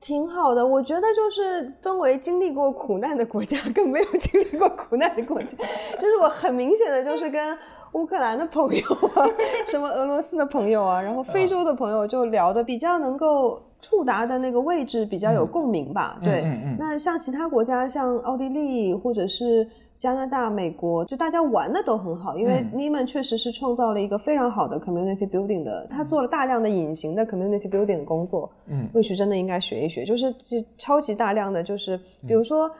[0.00, 5.56] 挺好的，我觉得就是分为经历过苦难的国家 跟没有经历过苦难的国家，
[5.98, 7.58] 就是我很明显的就是跟
[7.94, 8.82] 乌克兰的朋友
[9.16, 9.26] 啊，
[9.66, 16.20] 什么俄罗斯的朋友啊，然后非洲的朋友就聊的比较能够触达的那个位置比较有共鸣吧。
[16.22, 16.44] 对，
[16.78, 19.68] 那像其他国家，像奥地利或者是。
[19.98, 28.48] 加拿大、美国，就大家玩的都很好，因为 Neiman 确实是创造了一个非常好的 community building 的，他做了大量的隐形的 community building 的工作。
[28.68, 30.32] 嗯，或许真的应该学一学，就是
[30.76, 32.70] 超级大量的，就是比如说，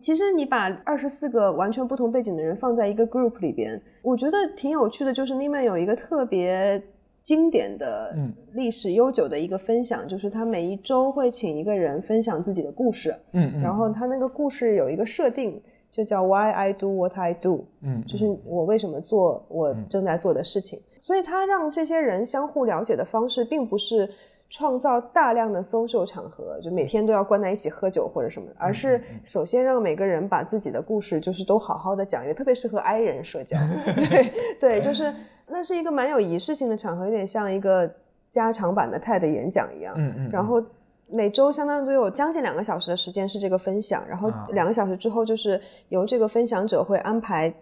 [0.00, 5.12] 其实你把二十四个完全不同背景的人放在一个 group 里边，我觉得挺有趣的。
[5.12, 6.80] 就是 Neiman 有一个特别
[7.22, 8.16] 经典的、
[8.52, 13.12] 历史悠久的一个分享，就是他每一周会请一个人分享自己的故事。
[13.32, 15.60] 嗯嗯，然后他那个故事有一个设定。
[15.92, 20.80] 就叫 Why I do what I do，嗯，就是我为什么做我正在做的事情。
[20.98, 24.08] 所以他让这些人相互了解的方式，并不是
[24.48, 33.58] 创造大量的 social 场合，就每天都要关在一起喝酒或者什么，而是首先让每个人把自己的故事，就是都好好的讲，也特别适合 I 人社交。
[33.94, 35.12] 对对，就是
[35.46, 37.92] 那是一个蛮有仪式性的场合，有点像一个
[38.30, 39.94] 加长版的 TED 演讲一样。
[39.98, 40.62] 嗯嗯，然后。
[41.12, 47.52] 每周相当于都有将近两个小时的时间是这个分享，然后两个小时之后就是由这个分享者会安排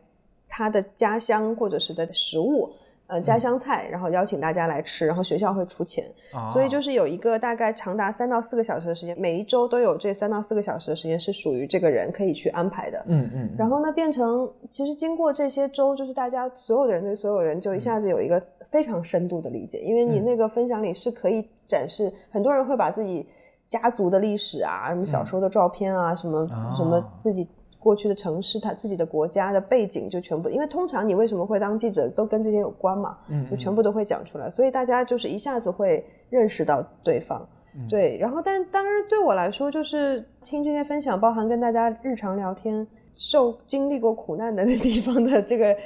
[0.48, 2.70] 他的家乡或者是的食物，
[3.08, 6.04] 呃，家乡菜，然后邀请大家来吃，然后学校会出钱，
[6.52, 13.04] 所以就是有一个大概长达三到四个小时的时间，每一周都有这三到四个小时的时间是属于这个人可以去安排的。
[13.08, 13.50] 嗯嗯。
[13.58, 23.26] 然后呢，变成其实经过这些周，就是大家所有的人对所有人就一下子有一个非常深度的理解，因为你那个分享里是可以展示，很多人会把自己。
[23.70, 33.16] 家族的历史啊，什么小时候的照片啊，什么什么自己过去的城市，他自己的国家的背景就全部，因为通常你为什么会当记者，都跟这些有关嘛，
[33.48, 37.48] 就全部都会讲出来，所以大家就是一下子会认识到对方，
[37.88, 45.76] 对，然后但当然对我来说，就是听这些分享，包含跟大家日常聊天，受经历过苦难的地方的这个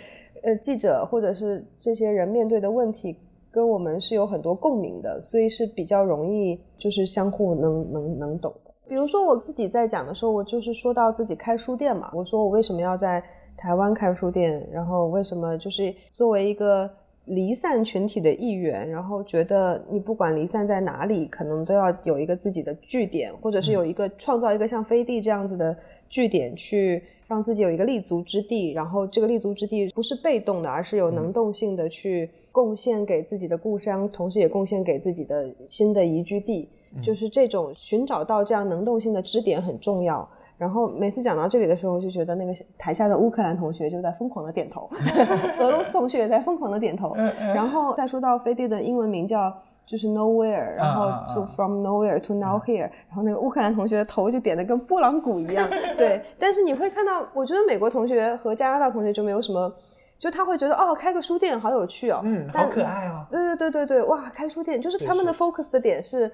[0.42, 3.18] 呃记者或者是这些人面对的问题。
[3.55, 8.73] 跟我们是有很多共鸣的，所以是比较容易，就是相互能能能懂的。
[8.88, 13.23] 比如说我自己在讲的时候，我就是说到自己开书店嘛，我说我为什么要在
[13.57, 16.90] 台湾开书店，然后为什么就是作为一个
[17.27, 25.77] 离散群体的一员，然后觉得你不管离散在哪里，可能都要有一个自己的据点，或者是有一个创造一个像飞地这样子的
[26.09, 27.05] 据点去。
[27.27, 36.69] 让自己有一个立足之地，然后这个立足之地不是被动的，而是有能动性的去贡献给自己的故乡，同时也贡献给自己的新的宜居地。
[37.03, 40.29] 就是这种寻找到这样能动性的支点很重要。
[40.57, 44.89] 然后每次讲到这里的时候，就觉得那个台下的乌克兰同学就在疯狂的点头，
[45.59, 47.13] 俄罗斯同学也在疯狂的点头。
[47.53, 49.53] 然后再说到飞地的英文名叫
[49.87, 55.68] 就是 nowhere，然后就 from nowhere to now here，然后那个乌克兰同学的头就点的跟拨浪鼓一样。
[55.97, 59.73] 对， 但是你会看到，我觉得美国同学和加拿大同学就没有什么。
[60.16, 63.27] 就他会觉得哦，开个书店好有趣哦，嗯，好可爱哦。
[63.31, 66.31] 对对对对对，哇，开书店就是他们的 focus 的点是，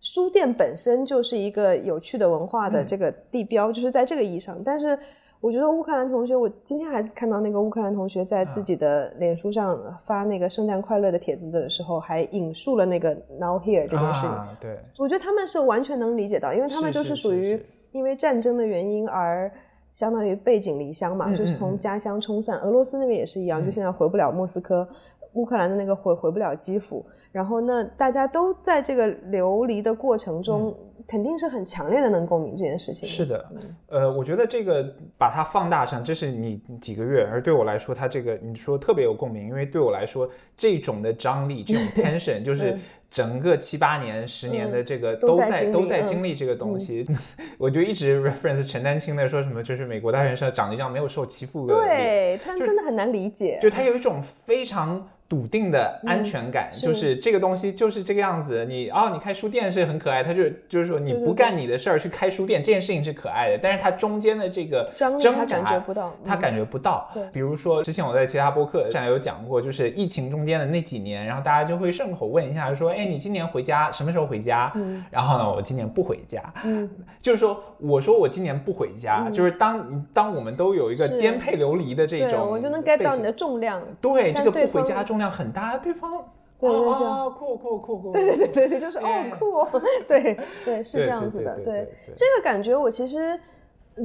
[0.00, 4.60] 书店本身就是一个有趣的文化的这个地标，就是在这个意义上。
[4.62, 4.98] 但是
[5.40, 14.30] 我觉得乌克兰同学，我今天还看到那个乌克兰同学在自己的脸书上发那个圣诞快乐的帖子的时候，还引述了那个 Now Here 这件事情。
[14.60, 17.60] 对，我觉得他们是完全能理解到，因为他们就是属于
[17.92, 19.50] 因为战争的原因而。
[19.90, 22.56] 相当于背井离乡嘛，就是从家乡冲散。
[22.60, 24.86] 俄罗斯那个也是一样，就现在回不了莫斯科，
[25.32, 27.04] 乌克兰的那个回回不了基辅。
[27.32, 30.72] 然后那大家都在这个流离的过程中，
[31.10, 33.08] 肯定是很强烈的能共鸣这件事情。
[33.08, 33.50] 是的，
[33.88, 42.78] 呃，我觉得这个把它放大上，这是你几个月，而对我来说，它这个你说特别有共鸣，因为对我来说，这种的张力，这种 tension 就是。
[43.12, 47.04] 整个七八年、十年的这个都在都在经历这个东西，
[47.58, 55.08] 我就一直 reference 陈丹青的说什么，就是美国大学生长得像没有受欺负的，对他真的很难理解，就他有一种非常。
[55.30, 58.64] 笃定的安全感，就是这个东西就是这个样子。
[58.64, 63.60] 你哦，你开书店是很可爱，他就就是说你不干你的事儿去开书店，这件事情是可爱的。
[63.62, 67.08] 但是它中间的这个挣扎，他感觉不到，他感觉不到。
[67.32, 74.72] 比如说之前我在其他播客上有讲过，就是疫情中间的那几年，然后大家就会顺口问一下，说，哎，你今年回家什么时候回家？
[74.74, 76.42] 嗯，然后呢，我今年不回家。
[76.64, 76.90] 嗯，
[77.22, 83.80] 就是说，我说我今年不回家，就是当当我们都有一个颠沛流离的这种，我就能 get 到你的重量。
[84.00, 85.19] 对，这个不回家重。
[85.20, 86.10] 量很大，对方
[86.58, 89.78] 对对对，酷酷酷酷，对对对对对，就是哦酷，
[90.08, 93.38] 对对是这样子的，对这个感觉我其实，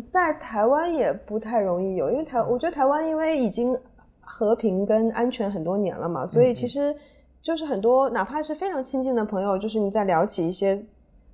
[0.10, 3.78] 在台湾也不太容易有，因为台我觉得台湾因为已经
[4.21, 6.95] 和平跟安全很多年了嘛，所以其实
[7.41, 10.82] 就是很多哪怕是非常亲近的朋友，就是你在聊起一些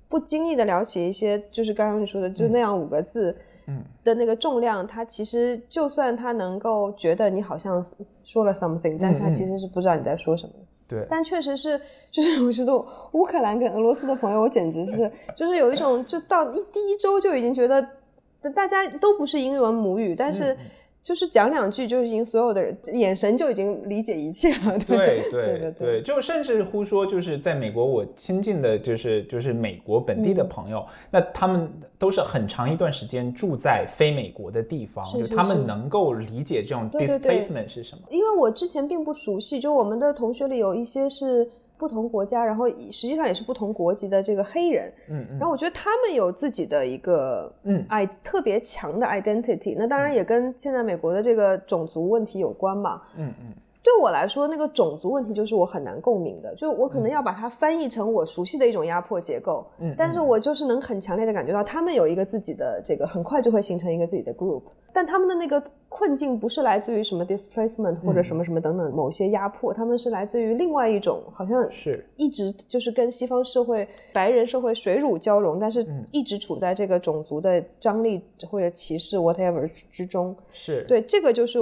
[0.08, 3.30] 不经意的聊起一些，就是刚刚你说的就那样五个字。
[3.30, 3.36] 嗯
[4.04, 7.84] 的那个重量，他其实就算他能够觉得你好像
[8.22, 10.52] 说了 something，但他其实是不知道你在说什么。
[10.88, 12.76] 对，但确实是，就是我觉得
[13.12, 17.80] 乌克兰跟俄罗斯的朋友，我简直是就是有一种，就到一第一周就已经觉得
[18.54, 20.56] 大家都不是英文母语，但是。
[21.02, 24.78] 就是讲两句，就已经所有的人眼神就已经理解一切了。
[24.86, 38.02] 对对 对对，就甚至乎说，就是在美国，我亲近的就是就是美国本地的朋友，那他们都是很长一段时间住在非美国的地方，就他们能够理解这种 displacement 是什么。
[38.08, 41.50] 因为我之前并不熟悉，就我们的同学里有一些是。
[41.82, 53.52] 不同国家，然后实际上也是不同国籍的这个黑人，嗯，然后我觉得他们有自己的一个，嗯，哎，特别强的 identity，那当然也跟现在美国的这个种族问题有关嘛，嗯嗯。
[53.82, 59.66] 对我来说，那个种族问题就是我很难共鸣的，就是我可能要把它翻译成我熟悉的一种压迫结构。
[59.80, 64.62] 嗯，但是我就是能很强烈的感觉到，他们有一个自己的这个，很快就会形成一个自己的 group。
[64.94, 80.36] 但他们的那个困境不是来自于什么 displacement 或者什么什么等等某些压迫，他们是来自于另外一种，好像是一直就是跟西方社会、白人社会水乳交融，但是一直处在这个种族的张力或者歧视 whatever 之中。
[80.52, 81.58] 是对这个就是。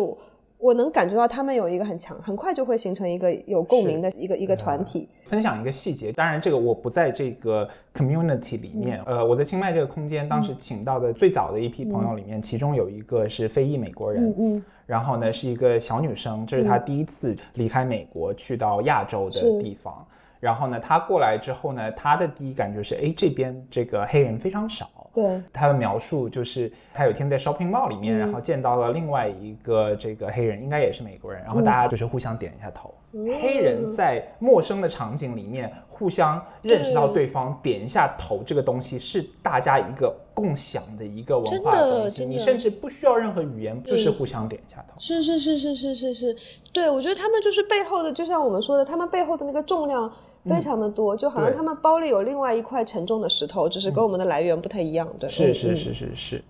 [0.61, 5.09] 我能感觉到他们有一个很强，很快就会形成一个有共鸣的一个一个团体。
[5.27, 9.03] 分享一个细节，当然这个我不在这个 community 里面。
[9.07, 20.07] 呃，我在清迈这个空间，当时请到的最早的一批朋友里面，其中有一个是非裔美国人，嗯嗯，然后呢是一个小女生，这是她第一次离开美国去到亚洲的地方。
[20.41, 25.00] 然后呢，她过来之后呢，她的第一感觉是，哎，这边这个黑人非常少。
[25.13, 32.95] 对他的描述就是，他有一天在 shopping mall 里面，然后见到了另外一个这个黑人，应该也是美国人，然后大家就是互相点一下头。
[33.13, 42.25] 黑人在陌生的场景里面互相认识到对方，点一下头，这个东西是大家一个共享的一个文化东西。
[42.25, 44.95] 你甚至不需要任何语言，就是互相点一下头。
[44.99, 46.37] 是是是是是是是，
[46.73, 50.13] 对我觉得他们就是背后的，就像我们说的，他们背后的那个重量。
[50.45, 55.29] 非常的多，就好像他们包里有另外一块沉重的石头，只是跟我们的来源不太一样，对。
[55.31, 56.45] 是是是是是，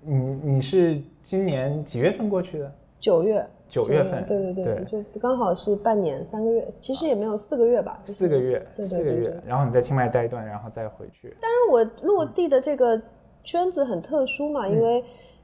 [0.00, 2.72] 你你是今年几月份过去的？
[3.00, 3.46] 九月。
[3.68, 4.24] 九月份。
[4.26, 8.00] 对对对，就刚好是半年三个月，其实也没有四个月吧。
[8.04, 11.34] 四个月，四个月，然后你在清迈待一段，然后再回去。
[11.40, 13.00] 但是我落地的这个
[13.42, 15.02] 圈子很特殊嘛，因为。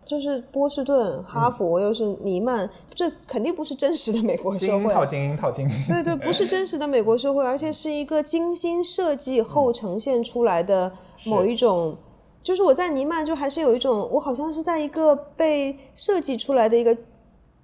[0.09, 4.91] 就是波士顿、哈佛，又是尼曼，这肯定不是真实的美国社会。
[4.91, 5.87] 套精英，套精英。
[5.87, 10.91] 对对，不是真实的美国社会，而且是一个精心设计后呈现出来的
[11.25, 11.95] 某一种。
[12.43, 16.97] 就是我在尼曼就还是有一种，我好像是在一个被设计出来的一个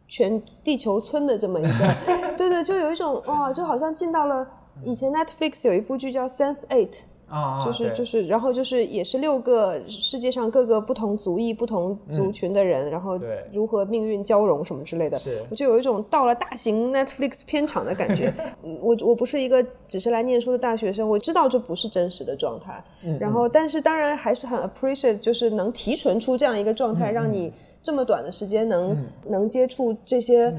[0.06, 1.94] 全地球村的这么一个，
[2.36, 4.46] 对对，就有一种哇，就好像进到了
[4.84, 6.98] 以前 Netflix 有一部剧叫 Sense Eight。
[7.28, 13.18] 啊，就是就是，然后就是也是六个世界上各个不同族裔、不同族群的人，然后
[13.52, 15.20] 如何命运交融什么之类的，
[15.50, 18.32] 我就有一种到了大型 Netflix 片场的感觉。
[18.80, 22.84] 我我不是一个只是来念书的大学生，我知道这不是真实的状态。
[23.18, 27.52] 然后，但是当然还是很 appreciate，就是能提纯出这样一个状态，让你
[27.82, 28.96] 这么短的时间能
[29.26, 30.54] 能接触这些。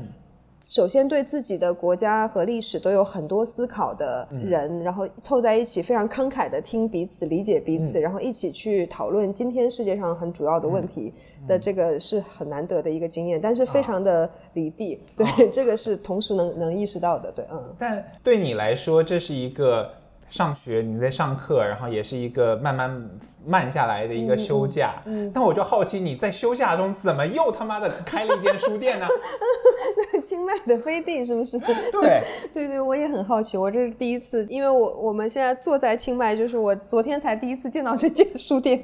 [0.65, 11.13] 首先，对自己的国家和历史都有很多思考的人，然后凑在一起，非常慷慨的听彼此、理解彼此，然后一起去讨论今天世界上很主要的问题
[11.47, 14.99] 的这个是很难得的一个经验，但是非常的离地。
[15.15, 17.31] 对， 这个是同时能能意识到的。
[17.31, 17.75] 对，嗯。
[17.77, 19.89] 但对你来说，这是一个。
[20.27, 23.09] 上学你在上课，然后也是一个慢慢
[23.45, 25.01] 慢下来的一个休假。
[25.05, 29.07] 嗯，但我就好奇你在休假中怎么又他妈的开了一间书店呢？
[30.23, 31.59] 清迈的飞地是不是？
[31.59, 32.21] 对
[32.53, 38.83] 对对，我也很好奇，我这是第一次，因为我我们现在坐在清迈，就是我昨天才第一次见到这间 书店。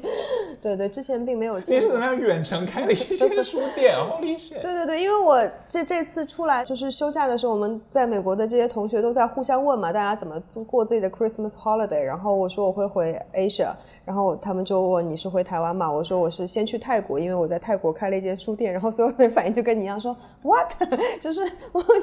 [0.61, 1.57] 对对，之前并没有。
[1.59, 3.95] 你是怎么样远程开了一间书店？
[3.95, 4.59] 好厉害！
[4.61, 11.11] 对对对，因为我这这次出来就是休假的时候，我们在美国的这些同学都在互相问嘛，大家怎么过自己的。
[11.11, 13.71] Christmas holiday，然后我说我会回 Asia，
[14.05, 15.91] 然后他们就问你是回台湾嘛？
[15.91, 20.73] 我说我是先去泰国，因为我在泰国开了一间书店，然后所有人反应就跟你一样说 What？
[21.21, 21.41] 就是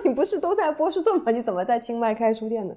[0.05, 1.31] 你不是都在波士顿吗？
[1.31, 2.75] 你怎么在清迈开书店呢？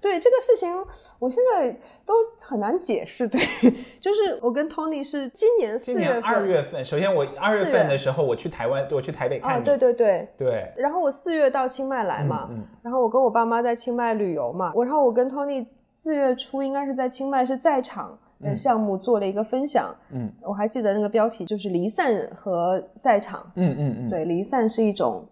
[0.00, 0.72] 对这个事情，
[1.18, 1.70] 我现在
[2.06, 3.28] 都很难解释。
[3.28, 3.38] 对，
[4.00, 6.82] 就是我跟 Tony 是今年四月份，二月份。
[6.82, 9.64] 首先我二月份的时候我去台湾，我去台北看你。
[9.64, 10.72] 对对对对。
[10.76, 12.48] 然后我四月到清迈来嘛，
[12.82, 15.66] 然后我跟我爸妈在清迈旅游嘛，我然后我跟 Tony。
[16.02, 25.24] 四月初应该是在清迈是在场的项目做了一个分享，嗯，我还记得那个标题就是离散和在场，嗯嗯嗯，对，离散是一种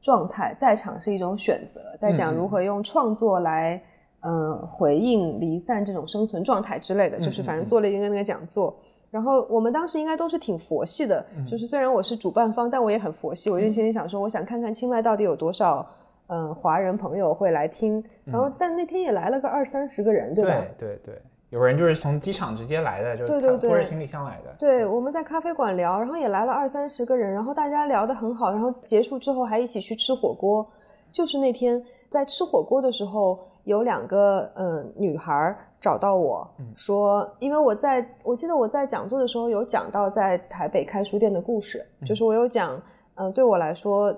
[0.00, 3.82] 状态，在场是一种选择，在讲如何用创作来，
[4.20, 8.76] 嗯，回应离散这种生存状态之类的，就是反正做了一个那个讲座，
[9.10, 15.86] 然后我们当时应该都是挺佛系的，就是虽然我是主办方，但我也很佛系，我就心里想说，我想看看清迈到底有多少。
[16.28, 20.64] 嗯，华人朋友会来听，然后但那天也来了个二三十个人，对吧？
[20.78, 21.22] 对对对，
[21.52, 24.54] 有人就是从机场直接来的，就是拖着行李箱来的。
[24.58, 30.66] 对，我们在咖啡馆聊，然后也来了二三十个人，然后大家聊得很好，然后结束之后还一起去吃火锅。
[31.12, 42.82] 就是那天在吃火锅的时候，有两个嗯女孩找到我说，因为我在我记得我在讲座的时候有讲到在台北开书店的故事，就是我有讲，
[43.16, 44.16] 嗯，对我来说。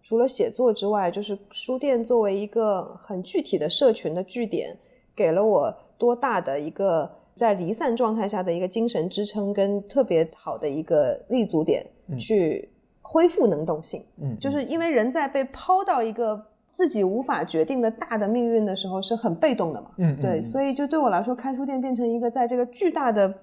[0.00, 4.74] 除了写作之外，就是书店作为一个很具体的社群的据点，
[5.18, 11.84] 给了我多大的一个在离散状态下的一个精神支撑，跟特别好的一个立足点，
[12.16, 12.70] 去
[13.02, 14.00] 恢复能动性。
[14.22, 16.40] 嗯，就是因为人在被抛到一个
[16.72, 19.90] 自己无法决定的大的命运的时候，是很被动的嘛。
[19.96, 23.34] 嗯，对，所以就对我来说，开书店变成一个在这个巨大的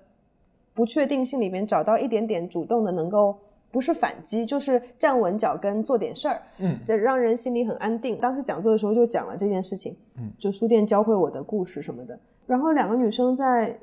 [0.73, 3.37] 不确定性里面找到一点点主动的能够。
[3.75, 8.17] 不是反击，就是站稳脚跟做点事儿，嗯，让人心里很安定。
[8.21, 12.17] 当时讲座的时候就讲了这件事情，嗯，就书店教会我的故事什么的。
[12.47, 13.77] 然后两个女生在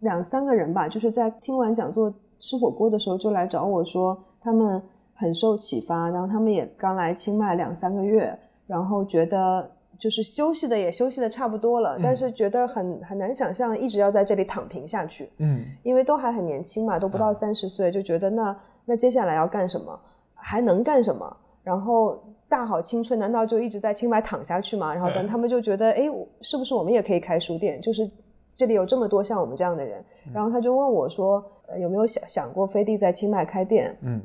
[0.00, 4.82] 两三个人吧，就是在听完讲座吃火锅的时候就来找我说，他们
[5.14, 8.36] 很受启发，然后他们也刚来清迈两三个月，
[8.66, 18.56] 然后觉得就是休息的也休息的差不多了，但是觉得很很难想象一直要在这里躺平下去，嗯，因为都还很年轻嘛，都不到三十岁，就觉得那。
[18.90, 20.00] 那接下来要干什么？
[20.32, 21.36] 还能干什么？
[21.62, 22.18] 然后
[22.48, 24.94] 大好青春，难道就一直在清迈躺下去吗？
[24.94, 26.04] 然后等他们就觉得，哎，
[26.40, 27.78] 是不是我们也可以开书店？
[27.82, 28.10] 就是
[28.54, 30.02] 这里有这么多像我们这样的人。
[30.32, 31.44] 然后他就问我说，
[31.78, 33.94] 有没有想想过飞地在清迈开店？
[34.00, 34.22] 嗯，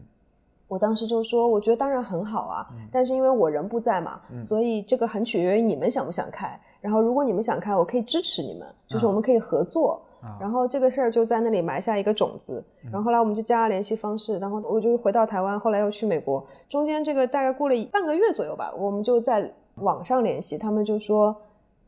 [0.74, 6.60] 我当时就说，我觉得当然很好啊，但是因为我人不在嘛，所以这个很取决于你们想不想开。
[6.82, 10.02] 然后如果你们想开，我可以支持你们，就是我们可以合作。
[10.40, 21.36] 然后这个事儿就在那里埋下一个种子，然后后来我们就加了联系方式，然后我就回到台湾，后来又去美国，中间这个大概过了半个月左右吧，我们就在网上联系，他们就说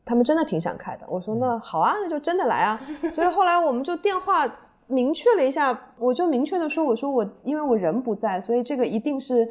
[0.04, 2.78] 他们真的挺想开的，我说那好啊，那就真的来啊，
[3.10, 4.46] 所以后来我们就电话
[4.86, 9.48] 明确了一下，我就明确的说，我说我因为我人不在，所以这个一定是。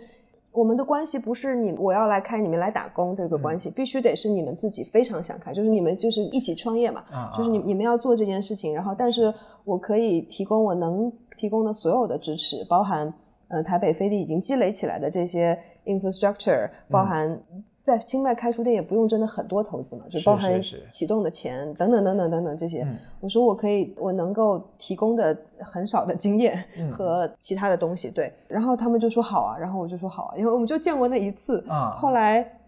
[0.58, 7.04] 我们的关系不是你我要来开，你们来打工这个关系，必须得是你们自己非常想开，就是你们就是一起创业嘛，
[7.36, 9.34] 就是你你们要做这件事情，然后但是
[9.66, 13.14] 我可以提供我能提供的所有的支持，包含
[13.50, 17.38] 呃台北飞地已经积累起来的这些 infrastructure，包含
[17.86, 20.60] 在清迈开书店也不用真的很多投资嘛，就包含
[20.90, 22.82] 启动的钱等等等等等等这些。
[22.82, 28.34] 嗯我说我可以，我能够提供的很少的经验嗯和其他的东西，对。
[28.48, 31.64] 然后他们就说好啊，然后我就说好啊，因为我们就见过那一次。
[31.70, 32.60] 啊后来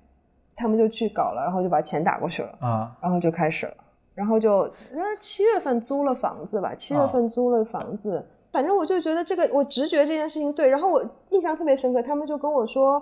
[0.56, 3.74] 他们就去搞了，然后就把钱打过去了，啊然后就开始了，
[4.14, 13.02] 然后就那七月份租了房子吧，七月份租了房子，反正我就觉得这个我直觉这件事情对，然后我印象特别深刻，他们就跟我说，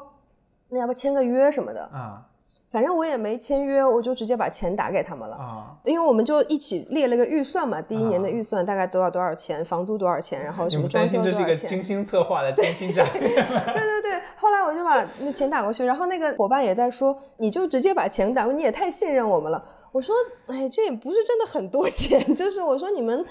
[0.69, 2.25] 那要不签个约什么的，啊
[2.67, 5.35] 反正我也没签约，我就直接把钱打给他们了。
[5.37, 5.77] 啊！
[5.85, 11.55] 因为我们就一起列了个预算嘛，第一年的啊预算大概都要多少钱，房租多少钱，然后什么装们担心这修多少钱。
[11.55, 13.29] 是一个精心策划的精心战略？
[13.31, 19.63] 对对对，后来我就把那钱打过去，然后那个伙伴也在说，你就直接把钱打过去，你也太信任我们了。
[19.93, 20.13] 我说，
[20.47, 23.25] 哎，这也不是真的很多钱， 就是我说你们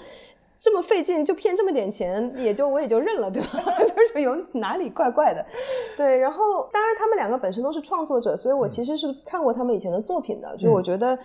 [0.59, 3.49] 这么费劲就骗这么点钱，也就我也就认了，对吧？
[3.95, 5.45] 他 说有哪里怪怪的，
[5.95, 6.17] 对。
[6.17, 11.17] 然后当然他们两个本身都是创作者，所以我其实是看过他们以前的作品的，就我觉得。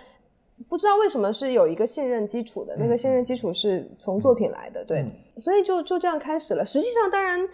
[0.69, 6.63] 不知道为什么是有一个信任基础的，那个信任基础是从作品来的，对，嗯所以就就这样开始了。
[6.63, 7.49] 实际上，当然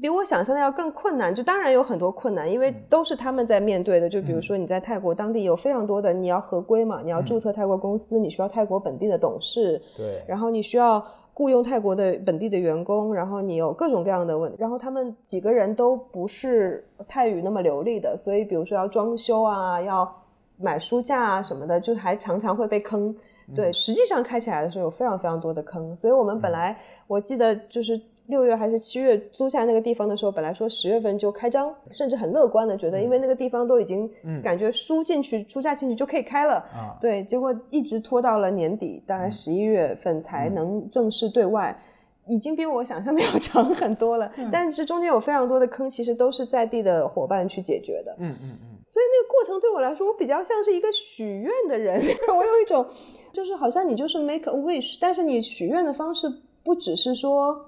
[0.00, 4.08] 比我想象的要更困难，就当然有很多困难，因为都是他们在面对的。
[4.08, 20.12] 就比如说你在泰国当地有非常多的，你要合规嘛，你要注册泰国公司，你需要泰国本地的董事，对，然后你需要雇佣泰国的本地的员工，然后你有各种各样的问题，然后他们几个人都不是泰语那么流利的，所以比如说要装修啊，要
[20.56, 23.14] 买书架啊什么的，就还常常会被坑。
[23.54, 26.74] 对，实际上开起来的时候有非常非常多的坑，所以我们本来
[27.06, 34.10] 我记得就是六月还是七月租下那个地方的时候，本来说十月份就开张，甚至很乐观的觉得，因为那个地方都已经
[34.42, 41.78] 感觉书进去、书架进去就可以开了，啊对，结果一直拖到了年底，大概十一月份才能正式对外。
[42.26, 48.16] 已经比我想象的 要长很多了， 但是中间有非常多的坑，其实都是在地的伙伴去解决的。
[48.18, 52.00] 嗯嗯嗯，所以那个过程对我来说，我比较像是一个许愿的人。
[52.34, 52.86] 我有一种，
[53.30, 56.26] 就是好像你就是 make a wish，但是你许愿的方式
[56.62, 57.62] 不只是说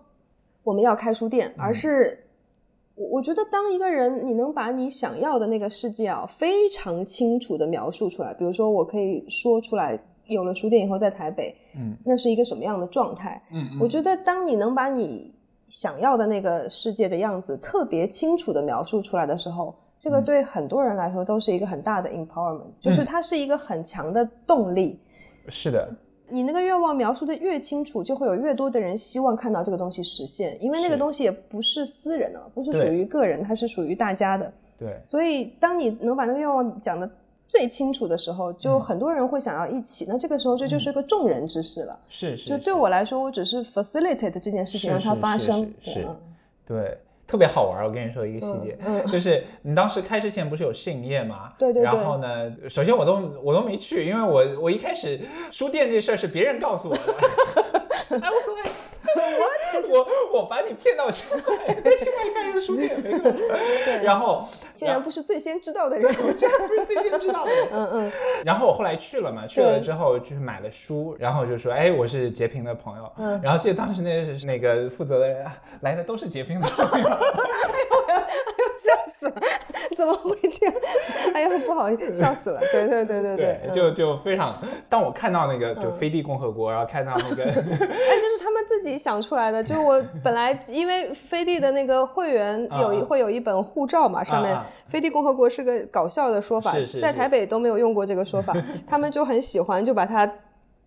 [0.67, 2.27] 我们要开书店，而是
[2.97, 9.97] 我我觉得当一个人你能把你想要的那个世界啊非常清楚的描述出来，比如说我可以说出来，
[10.27, 13.41] 有了书店以后在台北，嗯，那是一个什么样的状态？
[13.53, 15.33] 嗯我觉得当你能把你
[15.69, 24.99] 想要的那个世界的样子特别清楚的描述出来的时候，这个对很多人来说都是一个很大的 empowerment，、就是它是一个很强的动力。
[25.49, 25.95] 是的，
[26.29, 34.53] 你那个愿望描述的越清楚，就会有越多的人希望看到这个东西实现，因为那个东西也不是私人的，不是属于个人，它是属于大家的。
[34.79, 37.11] 对，所以，当你能把那个愿望讲的
[37.49, 40.05] 最清楚的时候，嗯就很多人会想要一起。
[40.09, 41.99] 那这个时候，这就是个众人之事了。
[42.09, 45.75] 是是，就对我来说，我只是 facilitate 这件事情让它是是发生。
[45.81, 46.17] 是是嗯
[46.67, 47.87] 对，特别好玩儿。
[47.87, 51.53] 我跟你说一个细节，嗯嗯就是你当时开之前不是有试营业吗？
[51.59, 55.21] 对对对然后呢，首先我都我都没去，因为我我一开始
[55.51, 57.03] 书店这事儿是别人告诉我的。
[58.11, 58.61] 哎，无所谓。
[59.89, 63.23] 我我把你骗到清迈，在清迈开一个书店，没用。
[64.03, 66.13] 然后竟然不是最先知道的人。
[66.37, 67.69] 竟然不是最先知道的人。
[67.73, 68.13] 嗯嗯，
[68.45, 73.13] 然后我后来去了嘛，去了之后就是买了书，然后就说，哎，我是截屏的朋友。
[73.19, 77.09] 嗯然后记得当时那那个负责的人啊来的都是截屏的朋友。
[78.81, 79.35] 笑死了，
[79.97, 80.75] 怎么会这样？
[81.35, 82.61] 哎呀，不好意思，笑死了。
[82.73, 84.61] 对对对对对，嗯就就非常。
[84.89, 89.63] 当我看到那个就飞地共和国，然后看到那个， 哎，就是他们自己想出来的。
[89.63, 94.57] 就我本来因为飞地的那个会员有一会有一本护照嘛，上面
[94.89, 98.55] 飞地共和国是个搞笑的说法是是，是在台北都没有用过这个说法，
[98.87, 100.31] 他们就很喜欢，就把它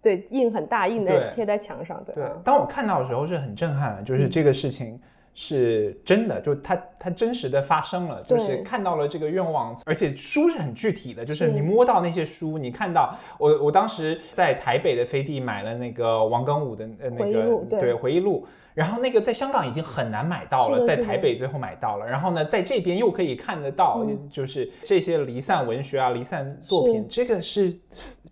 [0.01, 4.99] 对印很大，印在贴在墙上，对当我看到的时候是很震撼的，就是这个事情。
[5.41, 11.51] 是真的，就它它真实的发生了，就是看到了这个愿望，而且书是很具体的，就是是。
[11.51, 17.93] 你摸到那些书，你看到我我当时在台北的飞地买了那个王庚武的呃那个录对。
[17.93, 24.29] 回忆录，然后那个在香港已经很难买到了，在台北最后买到了，然后呢在这边又可以看得到，嗯。
[24.29, 27.73] 就是这些离散文学啊、离散作品，这个是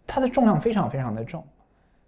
[0.06, 1.42] 它的重量非常非常的重。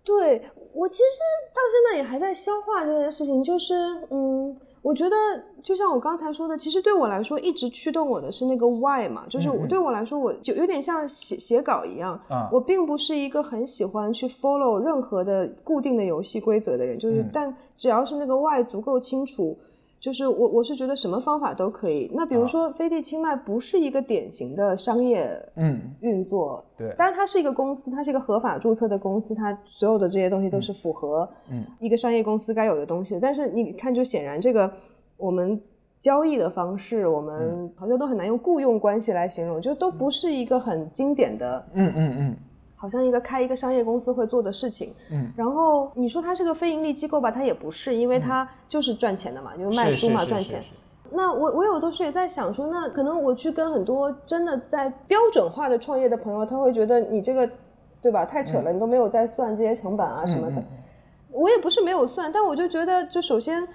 [0.04, 0.42] 对
[0.74, 1.20] 我其实
[1.54, 3.76] 到现在也还在消化这件事情，就是
[4.10, 5.16] 嗯，我觉得
[5.62, 19.58] 就像我刚才说的，其实对我来说一直驱动我的是那个 why 嘛，就是我对我来说，我就有点像写写稿一样，啊我并不是一个很喜欢去 follow 任何的固定的游戏规则的人，就是、嗯但只要是那个 why 足够清楚。
[20.00, 22.10] 就是我，我是觉得什么方法都可以。
[22.14, 22.48] 那比如啊。
[22.48, 26.96] 说，飞地清迈不是一个典型的商业嗯，运作，对。
[26.98, 31.66] 当然它是一个公司，它是一个合法注册的公司，它所有的这些东西都是符合嗯。
[31.80, 33.20] 一个商业公司该有的东西的。
[33.20, 34.72] 但是你看，就显然这个
[35.18, 35.62] 我们
[36.00, 42.38] 交易的方式，我们好像都很难用雇佣关系来形容，就都不是一个很经典的，嗯嗯嗯，
[42.80, 44.96] 好像一个开一个商业公司会做的事情。
[45.12, 50.64] 嗯，然后你说它是个非盈利机构吧，它也不是，因为它就是赚钱的嘛，就是卖书嘛赚钱。
[51.12, 57.50] 那我我有的时候也在想说，那可能我去跟很多真的在标准化的创业的朋友，他会觉得你这个，
[58.02, 58.26] 对吧？
[58.26, 60.64] 太扯了，你都没有在算这些成本啊什么的。
[61.32, 63.68] 我也不是没有算，但我就觉得，就首先。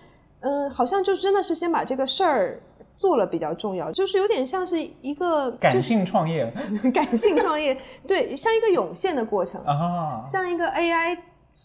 [0.46, 2.60] 嗯，好像就真的是先把这个事儿
[2.96, 6.50] 做了比较重要，就是有点像是一个感性创业，
[6.94, 7.76] 感性创业，
[8.06, 11.18] 对，像一个涌现的过程啊，像一个 AI，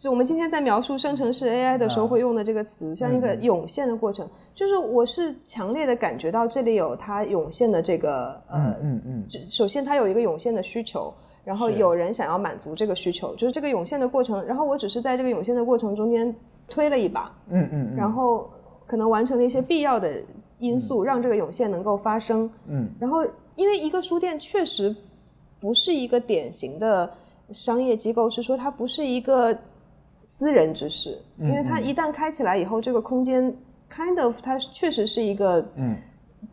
[0.10, 11.14] 我们今天在描述生成式 AI 的时候会用的这个词，像一个涌现的过程，就是我是强烈的感觉到这里有它涌现的这个呃嗯嗯，首先它有一个涌现的需求，
[11.44, 16.36] 然后有人想要满足这个需求，就是这个涌现的过程，然后我只是在这个涌现的过程中间
[16.68, 18.50] 推了一把，嗯嗯，然后。
[18.90, 20.20] 可能完成了一些必要的
[20.60, 22.50] 因素，让这个涌现能够发生。
[22.68, 24.96] 嗯，然后因为一个书店确实
[25.60, 27.12] 不是一个典型的
[27.52, 29.58] 商业机构，是说它不是一个
[30.22, 33.54] 私人之事，因为它一旦开起来以后，这个空间
[33.92, 35.96] kind of 它确实是一个嗯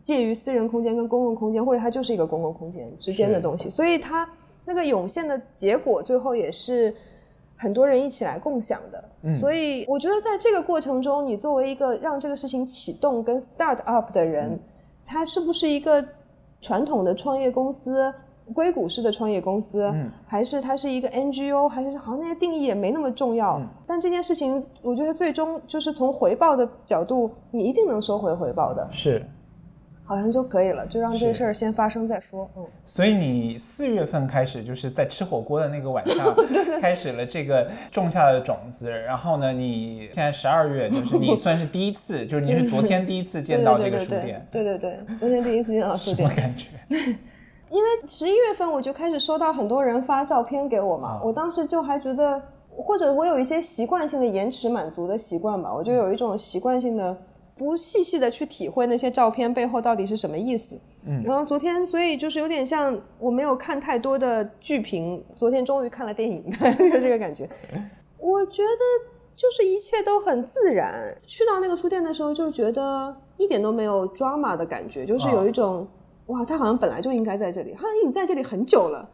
[0.01, 4.27] 介于私人空间跟公共空间，或者它就是一个公共空间之间的东西，所以它
[4.65, 6.93] 那个涌现的结果最后也是。
[7.57, 14.59] 很多人一起来共享的，所以我觉得在这个过程中，你作为一个让这个事情启动跟 start up 的人，
[15.03, 16.05] 他是不是一个
[16.61, 18.13] 传统的创业公司、
[18.53, 19.91] 硅谷式的创业公司，
[20.27, 23.59] 还是它是一个 NGO，还是好像那些定义也没那么重要。
[23.85, 28.87] 但这件事情，我觉得最终就是从回报的角度，你一定能收回回报的。
[28.91, 29.25] 是。
[30.07, 32.49] 好像就可以了，就让这事儿先发生再说。
[32.55, 36.33] 嗯，所以你四月份开始就是在吃火锅的那个晚上，
[36.79, 38.89] 开始了这个种下的种子。
[38.89, 44.47] 然后呢，你现在十二月就是你算是第一次，就是你是昨天第一次见到 这个书店。
[44.49, 46.29] 对对对，昨天第一次见到书店。
[46.29, 46.67] 什么感觉？
[47.69, 57.17] 因为十一月份我就开始收到很多人发照片给我嘛，我当时就还觉得，或者我有一些习惯性的延迟满足的习惯吧，我就有一种习惯性的。
[57.57, 66.43] 不细细的去体会那些照片背后到底是什么意思，嗯，然后昨天，所以就是有点像我没有看太多的剧评，昨天终于看了电影，
[66.77, 67.49] 这个感觉。
[68.19, 71.15] 我觉得就是一切都很自然。
[71.25, 75.87] 去到那个书店的时候，就觉得一点都没有 drama 的感觉，就是有一种
[76.27, 79.09] 哇，他好像本来就应该在这里，好像已经在这里很久了。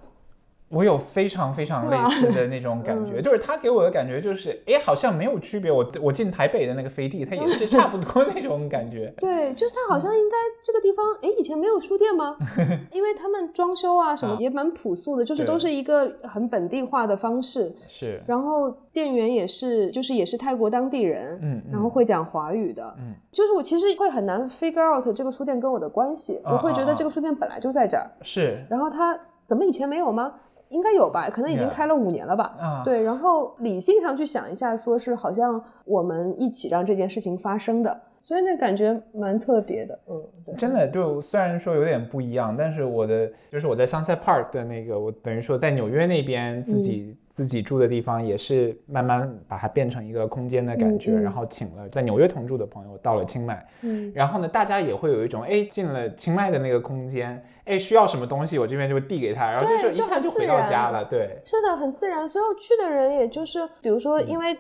[0.74, 5.72] 我有非常非常类似的那种感觉，就是他给我的感觉就是，哎，好像没有区别。
[5.72, 9.14] 我我进台北的那个飞地，它也是差不多那种感觉。
[9.22, 12.36] 对，就是它好像应该这个地方，哎，以前没有书店吗？
[12.92, 17.74] 因为他们装修啊什么也蛮朴素的，就是都是一个很本地化的方式。
[17.84, 18.22] 是。
[18.26, 28.10] 然后店员也是，就是也是泰国当地人，嗯，然后会讲华语的，嗯，就是我其实会很难 figure out 这个书店跟我的关系，我会觉得这个书店本来就在这儿。
[28.22, 28.66] 是。
[28.70, 30.34] 然后他怎么以前没有吗？
[30.74, 32.56] 应该有吧，可能已经开了五年了吧。
[32.60, 39.98] 啊，对，然后理性上去想一下，说是好像我们一起让这件事情发生的，所以那感觉蛮特别的。
[40.10, 40.22] 嗯，
[40.58, 47.16] 真的，就虽然说有点不一样，但是我的就是我在 Sunset Park 的那个，我等于说在纽约那边自己。
[47.34, 62.28] 自己住的地方也是慢慢把它变成一个空间的感觉，然后请了在纽约同住的朋友到了清迈，嗯，然后呢，大家也会有一种哎进了清迈的那个空间，哎需要什么东西我这边就会递给他，然后就是一下就回到家了，对，是的，很自然。
[62.28, 64.58] 所有去的人也就是比如说因为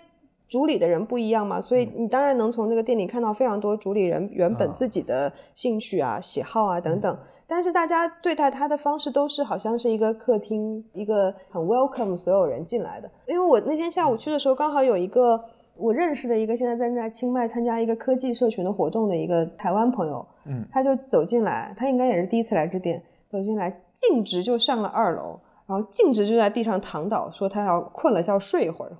[0.47, 7.17] 主理的人不一样嘛，所以你当然能从这个店里看到非常多主理人原本自己的兴趣啊、喜好啊等等。
[7.47, 13.09] 但是大家对待他的方式都是好像是一个客厅，一个很 welcome 所有人进来的。
[13.27, 15.43] 因为我那天下午去的时候，刚好有一个
[15.75, 28.91] 我认识的一个现在在在清迈参加一个科技社群的活动的一个台湾朋友，嗯，他就走进来，他应该也是第一次来这店，走进来径直就上了二楼，然后径直就在地上躺倒，说他要困了，要睡一会儿。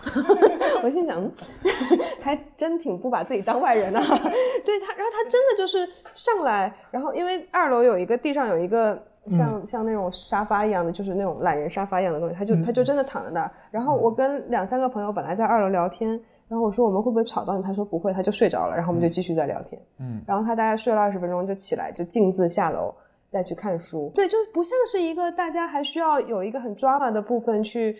[0.84, 1.28] 我心想，
[2.20, 3.98] 还真挺不把自己当外人的。
[4.64, 13.50] 对他，然后他真的就是上来，然后因为二楼有一个地上有一个像像那种沙发一样的，就是那种懒人沙发一样的东西，他就他就真的躺在那儿。
[13.70, 16.10] 然后我跟两三个朋友本来在二楼聊天，
[16.48, 17.62] 然后我说我们会不会吵到你？
[17.62, 18.74] 他说不会，他就睡着了。
[18.74, 19.80] 然后我们就继续在聊天。
[19.98, 22.94] 嗯，然后他大概睡了二十分钟就起来，就径自下楼
[23.30, 24.10] 再去看书。
[24.14, 27.96] 对，就不像是一个大家还需要有一个很 drama 的部分去。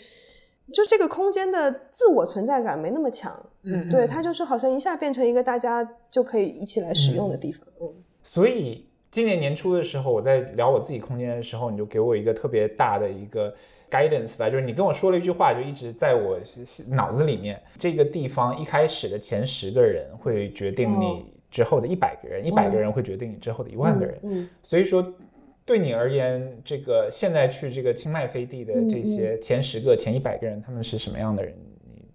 [0.71, 7.89] 就这个空间的自我存在感没那么强，嗯，对，它就是好像一下变成一个大家就可以一起来使用的地方，嗯。
[8.23, 13.55] 所以今年年初的时候，我在聊我自己空间的时候，你就给我一个特别大的一个
[13.91, 16.39] guidance 吧，就是你跟我说了一句话，就一直在我
[16.95, 17.61] 脑子里面。
[17.79, 24.19] 这个地方一开始的前十个人会决定你之后的一百个人，一百个人会决定你之后的一万个人。
[24.23, 25.05] 嗯，所以说，
[25.65, 31.55] 对你而言，这个现在去这个清迈飞地的这些前十个、前一百个人，他们是什么样的人？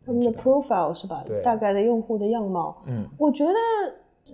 [0.05, 1.23] 他们的 profile 是吧？
[1.25, 2.83] 对大概的用户的样貌。
[2.85, 3.53] 嗯，我觉得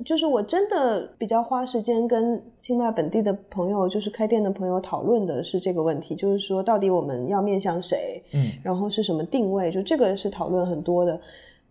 [0.05, 11.19] 就是我真的比较花时间跟清迈本地的朋友，就是开店的朋友讨论的是这个问题，就是说到底我们要面向谁，嗯，然后是什么定位，就这个是讨论很多的。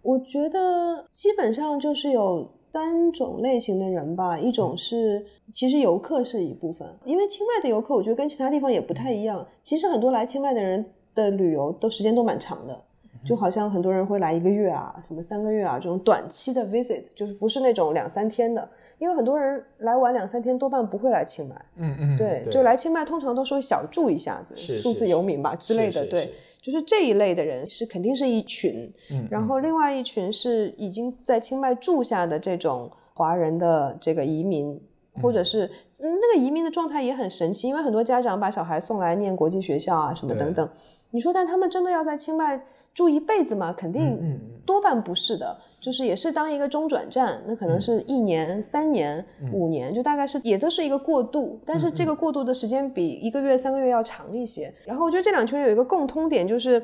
[0.03, 12.85] 我觉得基本上就是有三种类型的人吧，一种是其实游客是一部分，因为清迈的游客我觉得跟其他地方也不太一样，其实很多来清迈的人的旅游都时间都蛮长的。
[13.25, 34.81] 就好像很多人会来一个月啊，什么三个月啊，这种短期的 visit，就是不是那种两三天的，因为很多人来玩两三天多半不会来清迈，嗯嗯，对，就来清迈通常都是会小住一下子，数字游民吧之类的，对，就是这一类的人是肯定是一群，嗯然后另外一群是已经在清迈住下的这种华人的这个移民，
[35.21, 35.67] 或者是、
[35.99, 40.69] 嗯、那个移民的状态也很神奇，因为很多家长把小孩送来念国际学校啊什么等等，
[41.11, 42.61] 你说但他们真的要在清迈
[42.95, 43.75] 住一辈子吗？
[43.77, 54.73] 肯嗯定多半不是的，就是也是当一个中转站，那可嗯能是一年、三年、五年，就大概是也都是一个过渡，但是这嗯个过渡的时间比一个月、三个月要长一些。
[54.85, 56.83] 然后我觉得这两群人有一个共通点，就是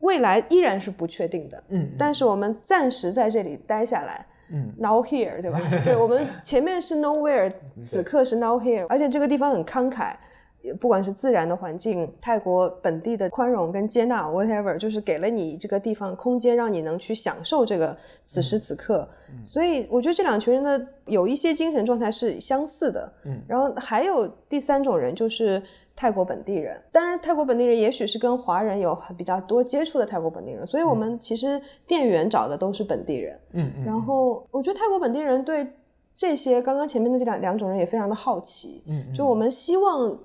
[0.00, 4.26] 未来依然是不确定的，嗯，但是我们暂时在这里待下来。
[4.54, 5.58] 嗯，now here，对吧？
[5.82, 7.50] 对我们前面是 nowhere，
[7.80, 10.16] 此刻是 now here，而且这个地方很慷慨，也
[10.78, 19.08] 不管是自然的环境，泰国本地的宽容跟接纳，whatever，就是给了你这个地方空间，让你能去享受这个此时此刻。
[19.42, 23.12] 所以我觉得这两群人的有一些精神状态是相似的。
[23.24, 25.62] 嗯，然后还有第三种人就是
[25.96, 33.38] 泰国本地人，当然泰国本地人也许是跟华人有比较多接触的泰国本地人，所以我们其实店员找的都是本地人。
[33.52, 35.66] 嗯嗯，然后我觉得泰国本地人对
[36.14, 40.16] 这些刚刚前面的这两两种人也非常的好奇，嗯嗯就我们希望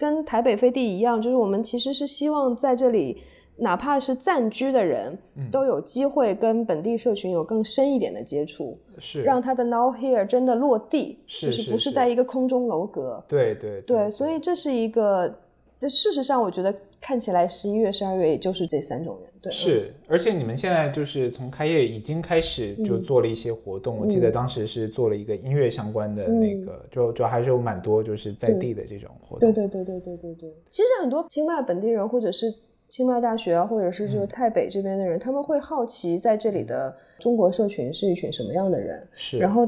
[0.00, 3.18] 跟台北飞地一样，就是我们其实是希望在这里，
[3.56, 9.22] 哪怕是暂居的人，嗯都有机会跟本地社群有更深一点的接触，是。
[9.22, 13.22] 让他的 now here 真的落地，是就是不是是在一个空中楼阁。
[13.28, 15.38] 对对对，所以这是一个，
[15.78, 23.02] 这事实上我觉得看起来十一月、十二月也就是这三种人，对，是，而且你们现在就是从开业已经开始就嗯。
[23.02, 29.52] 做了一些活动，我记得当时是做了一个音乐相关的那个，就就还是有蛮多就是在地的这种活动。
[29.52, 30.34] 对对对对对对。
[30.34, 30.54] 对。
[30.68, 32.52] 其实很多清迈本地人，或者是
[32.88, 34.12] 清迈大学啊，或者是嗯。
[34.12, 39.66] 就泰北这边的人，他们会好奇在这里的中国社群是一群什么样的人，是，然后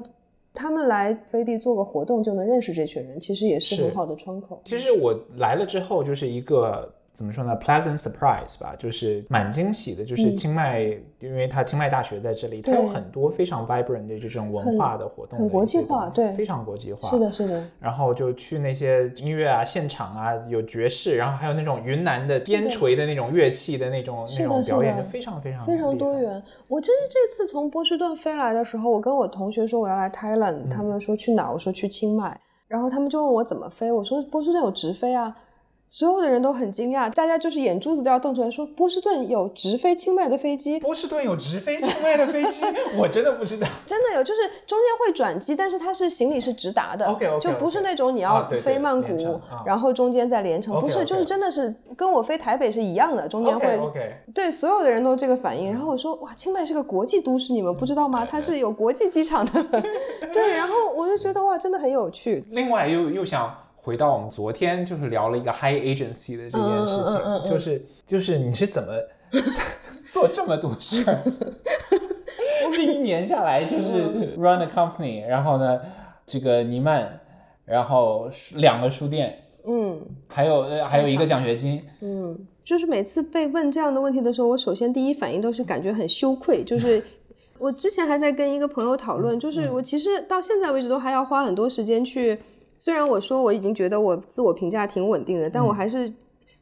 [0.52, 4.60] 他们来飞地做个活动就能认识这群人，其实也是是很好的窗口。
[4.66, 6.92] 其实我来了之后就是一个
[7.22, 10.04] 怎么说呢，pleasant surprise 吧，就是蛮惊喜的。
[10.04, 10.80] 就是嗯清迈，
[11.20, 17.08] 因为它清迈大学在这里，它有很多非常 vibrant 的这种文化的活动的很国际化对非常国际化。
[17.10, 25.96] 是的，是的，然后就去那些音乐啊、现场啊，有爵士，然后还有那种云南的边陲的那种乐器的那种那种表演，的就非常非常非常。
[25.96, 26.42] 多元。
[26.66, 31.52] 我真是这次从波士顿飞来的时候，我跟我同学说我要来 Thailand，、他嗯们说去哪儿？
[31.52, 35.36] 我说去清迈，然后他们就问我怎么飞，我说波士顿有直飞啊。
[35.94, 42.64] 所有的人都很惊讶，大家就是眼珠子都要瞪出来，说波士顿有直飞清迈的飞机，波士顿有直飞清迈的飞机，
[42.96, 43.68] 我真的不知道。
[43.84, 55.70] 真的有，就是中间会转机，但是它是行李是直达的 OK，OK，OK 就不是那种你要飞曼谷，然后中间再连程，不是就是真的是跟我飞台北是一样的，中间会 OK OK，对所有的人都这个反应。
[55.70, 58.24] 然后我说哇，清迈是个国际都市，你们不知道吗？
[58.24, 59.62] 它是有国际机场的。
[60.32, 62.42] 对，然后我就觉得哇，真的很有趣。
[62.52, 63.54] 另外又又想
[63.84, 68.92] 回到我们昨天就是聊了一个 high agency 的这件事情，嗯嗯嗯嗯就是就是你是怎么
[70.08, 71.18] 做这么多事儿？
[72.72, 75.80] 这一年下来就是嗯 run a company，然后呢，
[76.24, 77.08] 这个尼曼，
[77.64, 87.02] 然后两个书店，嗯还有呃还有一个奖学金，嗯，就是每次被问这样的问题的时候，我首先第一反应都是感觉很羞愧，就是。
[87.58, 92.36] 我之前还在跟一个朋友讨论，就是我其实到现在为止都还要花很多时间去。
[92.84, 96.12] 虽然我说我已经觉得我自我评价挺稳定的，但我还是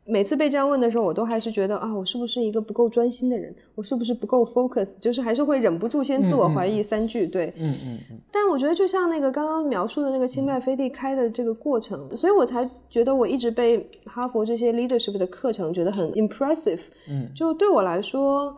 [0.05, 3.55] 每次被这样问的时候，我都还是觉得啊，我是不是一个不够专心的人？
[3.75, 4.99] 我是不是不够 focus？
[5.01, 7.27] 就是还是会忍不住先自我怀疑三句。
[7.27, 16.83] 对，嗯嗯嗯，但我觉得就像那个刚刚描述的那个清迈飞地开的这个过程，所以我才觉得我一直被哈佛这些 leadership 的课程觉得很 impressive。
[17.09, 18.55] 嗯，就对我来说，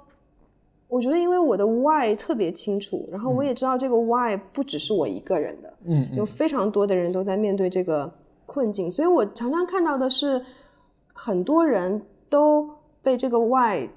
[0.92, 6.16] 我觉得因为我的 why 特别清楚，然后我也知道这个 why 不只是我一个人的，嗯嗯。
[6.16, 8.12] 有非常多的人都在面对这个
[8.44, 10.44] 困境，所以我常常看到的是
[11.14, 12.68] 很多人都
[13.00, 13.88] 被这个 why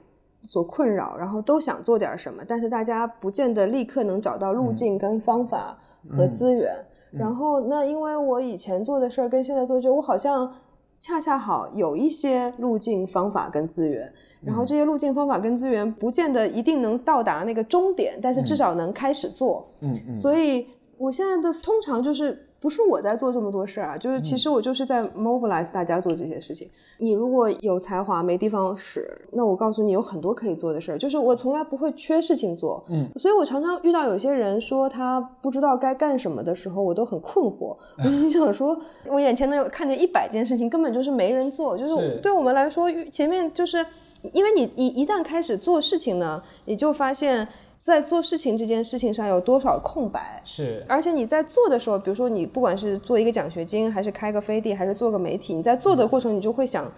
[0.41, 5.77] 所困扰，然后都想做点什么，但是大家不见得立刻能找到路径跟方法，
[6.09, 6.73] 和资源。
[7.11, 10.49] 然后那因为我以前做的事儿跟现在做，就我好像
[10.97, 14.13] 恰恰好有一些路径、方法跟资源。
[14.45, 19.67] 然后这些路径、方法跟资源不见得一定能到达那个终点，但是至少能开始做。
[19.81, 20.67] 嗯嗯，所以
[20.97, 26.67] 我现在的通常就是不是我在做这么多事儿啊，就是其实我就是在 mobilize 大家做这些事情。
[26.97, 30.97] 你如果有才华没地方使，那我告诉你有很多可以做的事儿。
[30.97, 32.83] 就是我从来不会缺事情做。
[32.89, 37.75] 嗯，所以我常常遇到有些人说他不知道该干什么的时候，我都很困惑。
[37.97, 38.75] 我就 想说，
[39.11, 41.77] 我眼前能有看见一百件事情，根本就是没人做。
[41.77, 43.85] 就是是对我们来说，前面就是。
[44.33, 47.47] 因为你一一旦开始做事情呢，你就发现，
[47.77, 56.91] 在做事情这件事情上有多少空白，是而且你在做的时候，比如说你不管是做一个奖学金，还是开个飞地，还是做个媒体，你在做的过程，你就会想，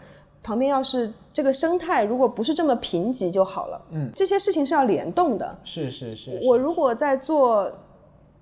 [0.44, 3.82] 旁边要是这个生态如果不是这么贫瘠就好了。
[3.92, 5.58] 嗯，这些事情是要联动的。
[5.64, 7.72] 是是是，我如果在做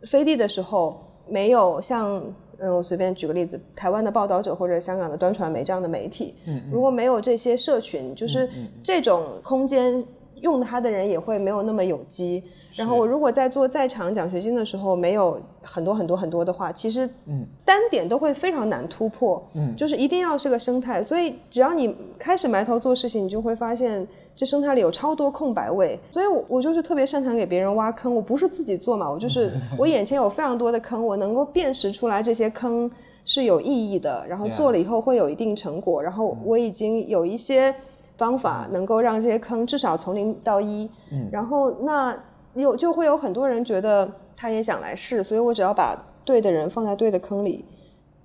[0.04, 2.22] 飞地的时候，没有像
[2.60, 8.50] 嗯，我随便举个例子，台湾的报道者或者香港的端传媒这样的媒体，嗯如果没有这些社群，就是
[8.84, 10.04] 这种空间
[10.42, 12.44] 用它的人也会没有那么有机。
[12.76, 19.42] 然后我如果在做在场奖学金的时候没有很多很多很多的话，其实嗯单点都会非常难突破。
[19.54, 24.06] 嗯就是一定要是个生态，所以只要你开始埋头做事情，你就会发现
[24.36, 25.98] 这生态里有超多空白位。
[26.12, 32.92] 所以我我就是特别擅长给别人挖坑，我不是自己做嘛，我就是 我眼前有非常多的坑，我能够辨识出来这些坑
[33.24, 37.74] 是有意义的，然后做了以后会有一定成果，然后我已经有一些
[38.18, 41.30] 方法能够让这些坑至少从零到一，嗯。
[41.32, 42.18] 然后那
[42.54, 47.66] 有就会有很多人觉得他也想来试，所以我只要把对的人放在对的坑里，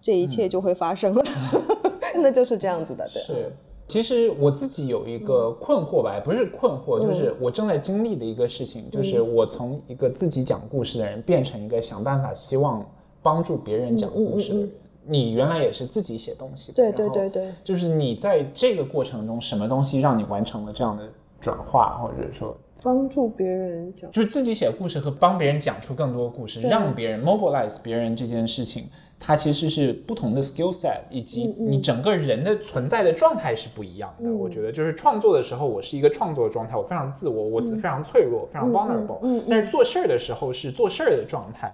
[0.00, 1.22] 这一切就会发生了，
[2.22, 3.22] 那就是这样子的，对。
[3.22, 3.52] 是，
[3.86, 12.84] 其实我自己有一个困惑吧，也不是困惑，就是我正在经历的一个事情，就是我从一个自己讲故事的人变成一个想办法希望
[13.22, 14.70] 帮助别人讲故事的人。
[15.06, 21.04] 你原来也是自己写东西的，对对对对，就是你在这个过程中，什么东西让你完成了这样的
[21.40, 24.10] 转化，或者说，帮助别人讲。
[24.12, 28.88] 就是自己写故事和帮别人讲出更多故事，让别人 mobilize 别人这件事情，
[29.18, 34.28] 它其实是不同的 skill set，以及你整个人的存在的状态是不一样的。
[34.28, 39.18] 嗯我觉得就是创作的时候，我是一个创作的状态，我非常自我，我是非常脆弱，非常 vulnerable。
[39.22, 41.72] 嗯嗯但是做事儿的时候是做事儿的状态。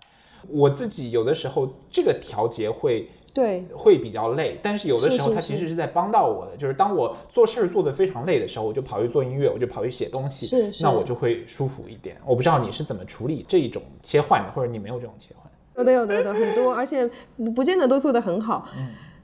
[0.49, 6.57] 我自己有的时候这个调节会对，会比较累，但是有的时候它其实是在帮到我的。
[6.57, 12.17] 就是当我做事儿做得非常累的时候，我就跑去做音乐，我就跑去写东西，是是那我就会舒服一点。
[12.25, 15.53] 我不知道你是怎么处理这一种切换的，或者你没有这种切换。
[15.77, 17.07] 有的有的有的很多，而且
[17.37, 18.67] 不不见得都做得很好。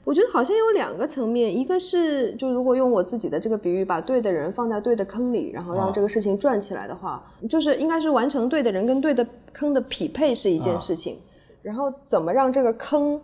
[0.03, 11.17] 我觉得好像有两个层面，一个是就如果用我自己的这个比喻，把对的人放在对的坑里，然后啊让这个事情转起来的话，就是应该是完成对的人跟对的坑的匹配是一件事情，
[11.63, 13.19] 然后怎么让这个坑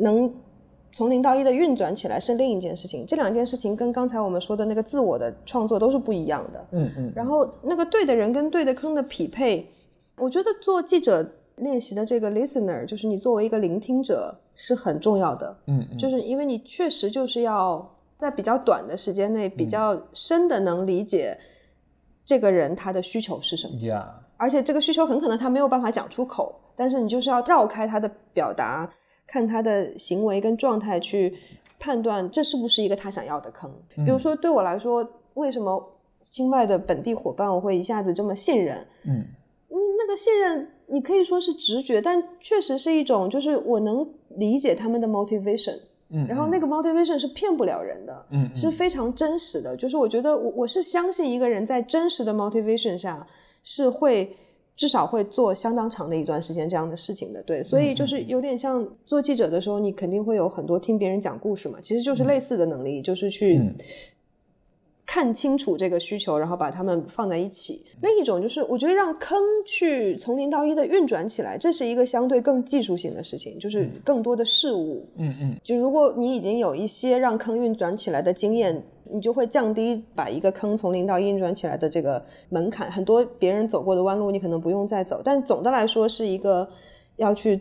[0.00, 0.32] 能
[0.92, 3.04] 从零到一的运转起来是另一件事情。
[3.06, 6.66] 这两件事情跟刚才我们说的那个自我的创作都是不一样的。
[6.72, 9.68] 嗯嗯，然后那个对的人跟对的坑的匹配，
[10.16, 11.26] 我觉得做记者
[11.56, 15.56] 练习的这个 listener，就是你作为一个聆听者是很重要的。
[15.66, 17.88] 嗯嗯，就是因为你确实就是要
[18.18, 21.38] 在比较短的时间内，比较深的能理解
[22.24, 28.90] 这个人他的需求是什么，呀，而且这个需求很可能他没有办法讲出口，但是你就是要绕开他的表达，
[29.28, 31.38] 看他的行为跟状态去
[31.78, 33.70] 判断这是不是一个他想要的坑。
[34.04, 38.76] 比如说对我来说，为什么清迈的本地伙伴我会一下子这么信任？
[39.04, 39.24] 嗯
[39.70, 49.76] 嗯，那个信任你可以说是直觉，但确实是一种，就是我能理解他们的 motivation，嗯，然后那个 motivation 是骗不了人的，嗯是非常真实的。
[49.76, 53.26] 就是我觉得我我是相信一个人在真实的 motivation 下
[53.62, 54.34] 是会
[54.78, 57.42] 至少会做相当长的一段时间这样的事情的。
[57.42, 63.58] 对，所以就是有点像做记者的时候，你肯定会有很多听别人讲故事嘛，其实就是类似的能力，就是去。
[63.58, 63.74] 嗯
[65.10, 67.82] 看清楚这个需求，然后把它们放在一起。
[68.02, 75.08] 另一种就是，我觉得让坑去从零到一的运转起来，这是一个相对更技术性的事情，就是更多的事物。
[75.16, 82.90] 嗯嗯就如果你已经有一些让坑运转起来的经验，你就会降低把一个坑从零到一运转起来的这个门槛。
[82.90, 85.20] 很多别人走过的弯路，你可能不用再走。
[85.24, 86.68] 但总的来说，是一个
[87.16, 87.60] 要去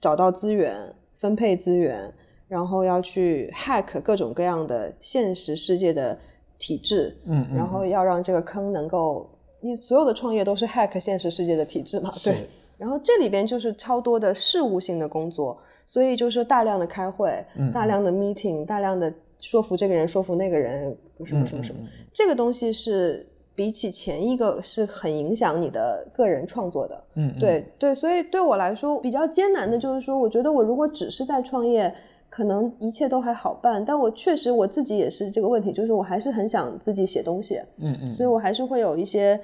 [0.00, 2.12] 找到资源、分配资源，
[2.46, 6.18] 然后要去 hack 各种各样的现实世界的
[6.58, 9.28] 体制，嗯嗯，然后要让这个坑能够，
[9.60, 12.12] 你所有的创业都是 hack 现实世界的体制嘛？
[12.22, 12.48] 对。
[12.76, 21.80] 然后这里边就是超多的事务性的工作，所以就是大量的开会，嗯大量的 meeting，大量的说服这个人，说服那个人，什么什么什么，
[22.12, 27.04] 这个东西是比起前一个是很影响你的个人创作的。
[27.14, 31.92] 嗯，对对，所以对我来说比较艰难的就是说，我觉得我如果只是在创业，
[32.30, 39.40] 可能一切都还好办，但我确实我自己也是这个问题，就是我还是很想自己写东西，嗯嗯，所以我还是会有一些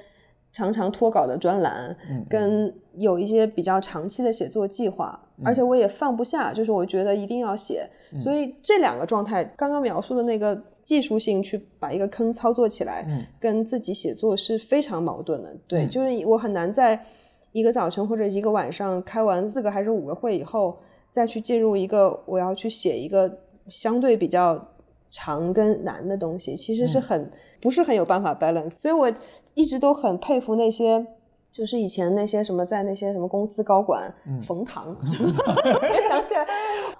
[0.52, 1.96] 常常脱稿的专栏，
[2.28, 7.88] 跟有一些比较长期的写作计划，而且我也放不下，就是我觉得一定要写，
[8.22, 13.04] 所以这两个状态，刚刚描述的那个技术性去把一个坑操作起来，
[13.40, 17.04] 跟自己写作是非常矛盾的，对，就是我很难在
[17.52, 20.78] 一个早晨或者一个晚上开完四个还是五个会以后，
[21.10, 24.68] 再去进入一个我要去写一个相对比较
[25.10, 27.30] 长跟难的东西，其实是很、
[27.60, 28.78] 不是很有办法 balance。
[28.78, 29.12] 所以我
[29.54, 31.06] 一直都很佩服那些，
[31.54, 36.44] 就是以前那些什么在那些什么公司高管，冯唐， 我想起来，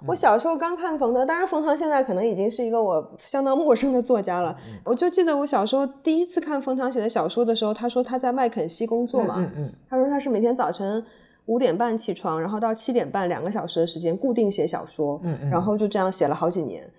[0.07, 4.55] 我小时候刚看冯唐，当然冯唐现在可能已经是一个我相当陌生的作家了。
[4.85, 11.03] 我就记得我小时候第一次看冯唐写的小说的时候，他说他在麦肯锡工作嘛，嗯嗯他说他是每天早晨
[11.47, 15.19] 五点半起床，然后到七点半两个小时的时间固定写小说，
[15.51, 16.89] 然后就这样写了好几年。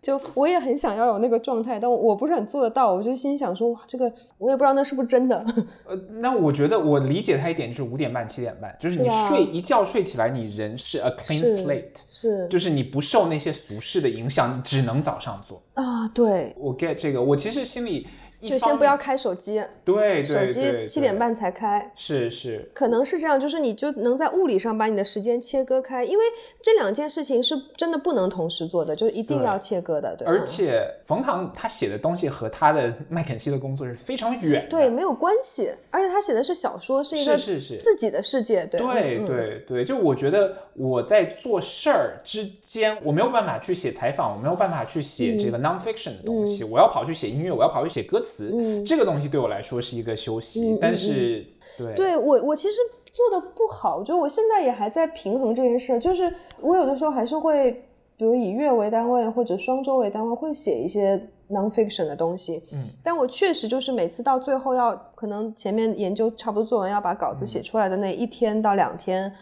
[0.00, 2.94] 就我也很想要有那个状态，但我不是很做得到。
[2.94, 5.44] 我就心想说，哇，这个我也不知道那是不是真的。
[5.86, 15.62] 呃，那我觉得我理解他一点就是五点半七点半，就是你睡一觉睡起来，你人是 a clean slate，是就是你不受那些俗世的影响，你只能早上做。
[15.74, 18.06] 啊，对，我 get 这个，我其实心里一
[18.42, 21.90] 就先不要开手机，对对手机七点半才开。
[21.96, 26.24] 是是，可能是这样，就是你就能在物理上把你的时间切割开，因为
[26.62, 30.30] 这两件事情是真的不能同时做的，就是一定要切割的，对吧？
[30.30, 34.68] 而且冯唐他写的东西和他的麦肯锡的工作是非常远的。
[34.68, 52.76] 对没有关系，而且他写的是小说，是一个是是是自己的世界，对对嗯对对，就我觉得我在做事儿之间，我没有办法去写采访，我没有办法去写这嗯个 nonfiction 的东西，我要跑去写音乐，我要跑去写歌词，嗯这个东西对我来说是一个休息，但是对对我，我其实
[53.12, 55.98] 做的不好，就我现在也还在平衡这件事。
[55.98, 57.72] 就是我有的时候还是会，
[58.16, 62.62] 比如以月为单位或者双周为单位，会写一些 nonfiction 的东西。
[62.72, 69.32] 嗯，但我确实就是每次到最后要，可能前面研究差不多做完，要把稿子写出来的那一天到两天。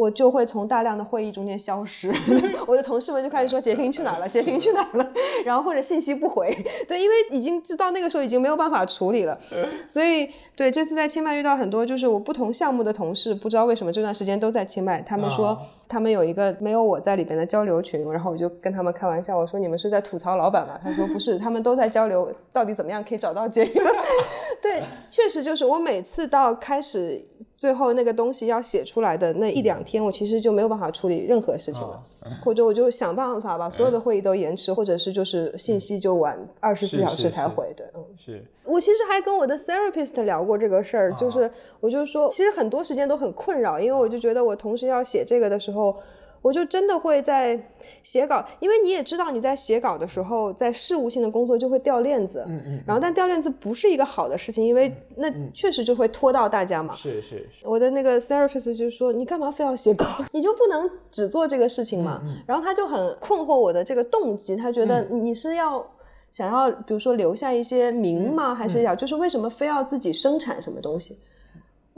[0.00, 2.10] 我就会从大量的会议中间消失，
[2.66, 5.12] 我的同事们就开始说杰平去哪儿了，杰平去哪儿了，
[5.44, 6.50] 然后或者信息不回，
[6.88, 9.38] 对，因为已经知道那个时候已经没有办法处理了，
[9.86, 10.26] 所以
[10.56, 20.78] 对这次在清迈遇到很多就是我不同项目的同事，不知道为什么这段时间都在清迈，他们说啊他们有一个没有我在里边的交流群，然后我就跟他们开玩笑，我说你们是在吐槽老板吗？
[20.82, 23.82] 他说不是，他们都在交流到底怎么样可以找到杰平。
[24.62, 27.22] 对，确实就是我每次到开始
[27.60, 32.02] 最后那个东西要写出来的那一两天，我其实就没有办法处理任何事情了，
[32.42, 37.70] 或者我就想办法把所有的会议都延迟，或者是就是信息就晚二十四小是是是时才回。
[37.76, 38.02] 对，嗯。
[38.24, 38.42] 是。
[38.64, 41.50] 我其实还跟我的 therapist 聊过这个事儿，就是
[41.80, 45.94] 我就说，其实很多时间都很困扰，因为我就觉得我同时要写这个的时候，
[46.42, 47.60] 我就真的会在
[48.02, 56.96] 写稿，因为你也知道你在写稿的时候，在事务性的工作就会掉链子，嗯嗯，然后但掉链子不是一个好的事情，因为那确实就会拖到大家嘛。
[56.96, 60.06] 是是是，我的那个 therapist 就说：“你干嘛非要写稿？
[60.32, 65.84] 你就不能只做这个事情嘛？”然后他就很困惑我的这个动机，他觉得你是要
[66.30, 68.54] 想要，比如说留下一些名吗？
[68.54, 71.18] 还是要就是为什么非要自己生产什么东西？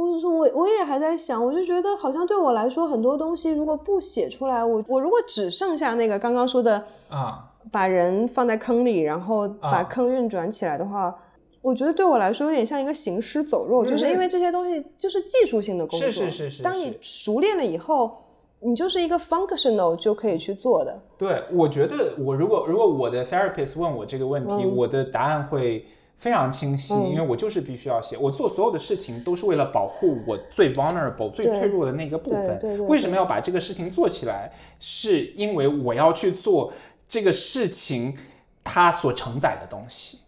[0.02, 11.16] 我就说我我也还在想，我就觉得好像对我来说很多东西如果不写出来，我我如果只剩下那个刚刚说的啊，把人放在坑里，然后把啊坑运转起来的话，
[11.60, 18.16] 我觉得对我来说有点像一个行尸走肉，就是因为这些东西就是技术性的工作，是是是是当你熟练了以后，
[18.60, 21.00] 你就是一个 functional 就可以去做的。
[21.16, 25.84] 对，我觉得我如果如果我的 therapist 问我这个问题，嗯我的答案会
[26.22, 32.86] 非常清晰，因为我就是必须要写，我做所有的事情都是为了保护我最 vulnerable、最脆弱的那个部分。
[32.86, 34.52] 为什么要把这个事情做起来？
[34.78, 36.72] 是因为我要去做
[37.08, 38.16] 这个事情
[38.62, 40.21] 它所承载的东西。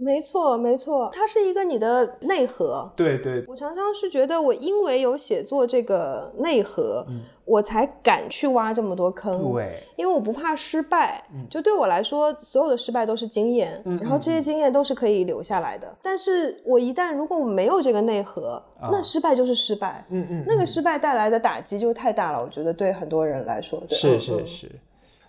[0.00, 2.90] 没错，没错，它是一个你的内核。
[2.96, 7.04] 对对我常常是觉得，我因为有写作这个内核，
[7.44, 9.52] 我才敢去挖这么多坑。
[9.52, 15.94] 对，因为我不怕失败，嗯就对我来说，所有的失败都是经验，然后这些经验都是可以留下来的。
[16.02, 22.42] 但是我一旦如果我没有这个内核，那失败就是失败，嗯嗯，那个失败带来的打击就太大了。
[22.42, 24.72] 我觉得对很多人来说，对是嗯嗯是是，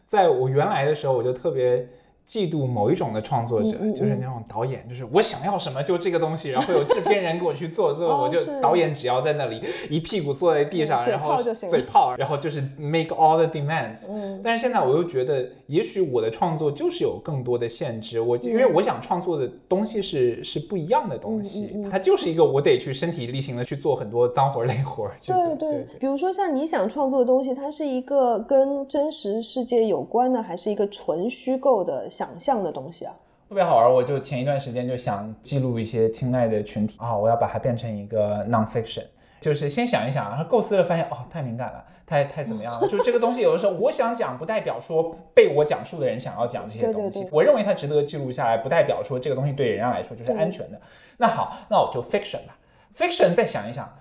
[0.08, 1.86] 在我原来的时候，我就特别
[2.32, 14.06] 嫉妒某一种的创作者，就是那种导演，就是我想要什么就这个东西， 然后有制片人给我去做，最后我就导演只要在那里一屁股坐在地上，然后嘴炮，然后就是 make all the demands。
[14.10, 25.12] 嗯，但是现在我又觉得，也许我的创作就是有更多的限制，我因为我想创作的东西是是不一样的东西，它就是一个我得去身体力行的去做很多脏活累活。
[25.26, 32.10] 对对，比如说像你想创作的东西，它是一个跟真实世界有关的，还是一个纯虚构的？
[32.22, 33.12] 想象的东西啊，
[33.50, 33.92] 特别好玩。
[33.92, 39.06] 我就前一段时间就想记录一些亲爱的群体啊，我要把它变成一个 nonfiction，
[39.42, 42.86] 就是先想一想，然后构思了，发现哦，太敏感了，太太怎么样了？
[42.88, 47.28] 就这个东西，有的时候我想讲，不代表说被我讲述的人想要讲这些东西。
[47.32, 50.80] 我认为它值得记录下来，不代表说这个东西对人家来说就是安全的。
[51.18, 52.56] 那好，那我就 fiction 吧。
[52.96, 53.92] fiction 再想一想。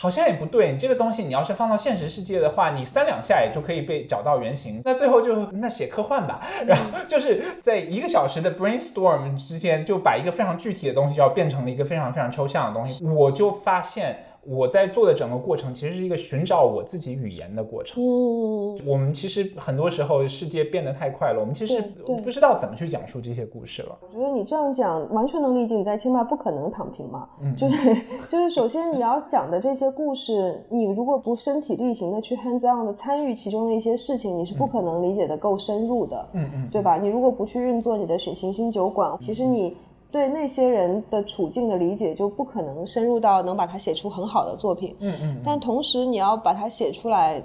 [0.00, 4.80] 好像也不对，你这个东西你要是放到现实世界的话，你三两下也就可以被找到原型。
[4.84, 13.04] 那最后就那写科幻吧，然后就是在一个小时的 brainstorm 之间，就把一个非常具体的东西要变成了一个非常非常抽象的东西。
[13.04, 14.24] 我就发现。
[14.48, 18.02] 我在做的整个过程，其实是一个寻找我自己语言的过程。
[18.02, 23.98] 嗯，我们其实很多时候世界变得太快了，我们其实不知道怎么去讲述这些故事了。
[24.00, 27.28] 我觉得你这样讲完全能理解，你在清迈不可能躺平嘛。
[27.42, 27.94] 嗯，就是
[28.26, 36.28] 就是，首先你要讲的这些故事，你如果不身体力行的去 hands on 的参与其中的一些事情，你是不可能理解的够深入的。
[36.32, 36.96] 嗯嗯，对吧？
[36.96, 39.76] 你如果不去运作你的行星酒馆，其实你。
[40.10, 44.96] 对那些人的处境的理解就不可能深入到能把它写出很好的作品。
[45.00, 45.42] 嗯嗯。
[45.44, 47.42] 但同时你要把它写出来，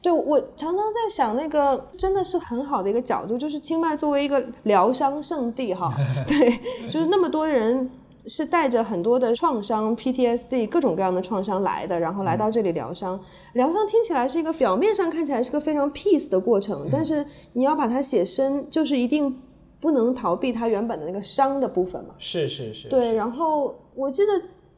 [0.00, 5.94] 对我常常在想，那个真的是很好的一个角度，就是清迈作为一个疗伤圣地，哈，
[6.26, 6.58] 对，
[6.90, 7.90] 就是那么多人
[8.26, 13.20] 是带着很多的创伤、PTSD 各种各样的创伤来的，然后来到这里疗伤。
[13.52, 19.38] 疗伤听起来是一个表面上看起来是个非常 peace 的过程，但是你要把它写深，就是一定。
[19.80, 22.14] 不能逃避它原本的那个伤的部分嘛？
[22.18, 22.88] 是是是。
[22.88, 24.32] 对，然后我记得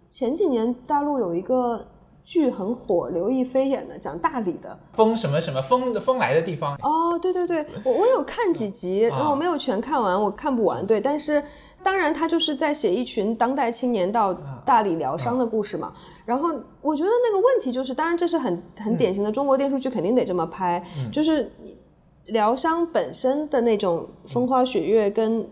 [0.09, 1.87] 前几年大陆有一个
[2.25, 6.75] 剧很火，刘亦菲演的，讲大理的风什么什么风风来的地方。
[6.83, 10.87] 哦，对对对，我我有看几集，然后我没有全看完，我看不完。
[10.87, 11.43] 对，但是
[11.83, 14.35] 当然他就是在写一群当代青年到
[14.67, 15.93] 大理疗伤的故事嘛。
[16.27, 16.49] 然后
[16.83, 21.51] 我觉得那个问题就是，当然这是很很典型的中国电视剧，肯定得这么拍，就是。
[22.29, 25.47] 疗伤本身的那种风花雪月跟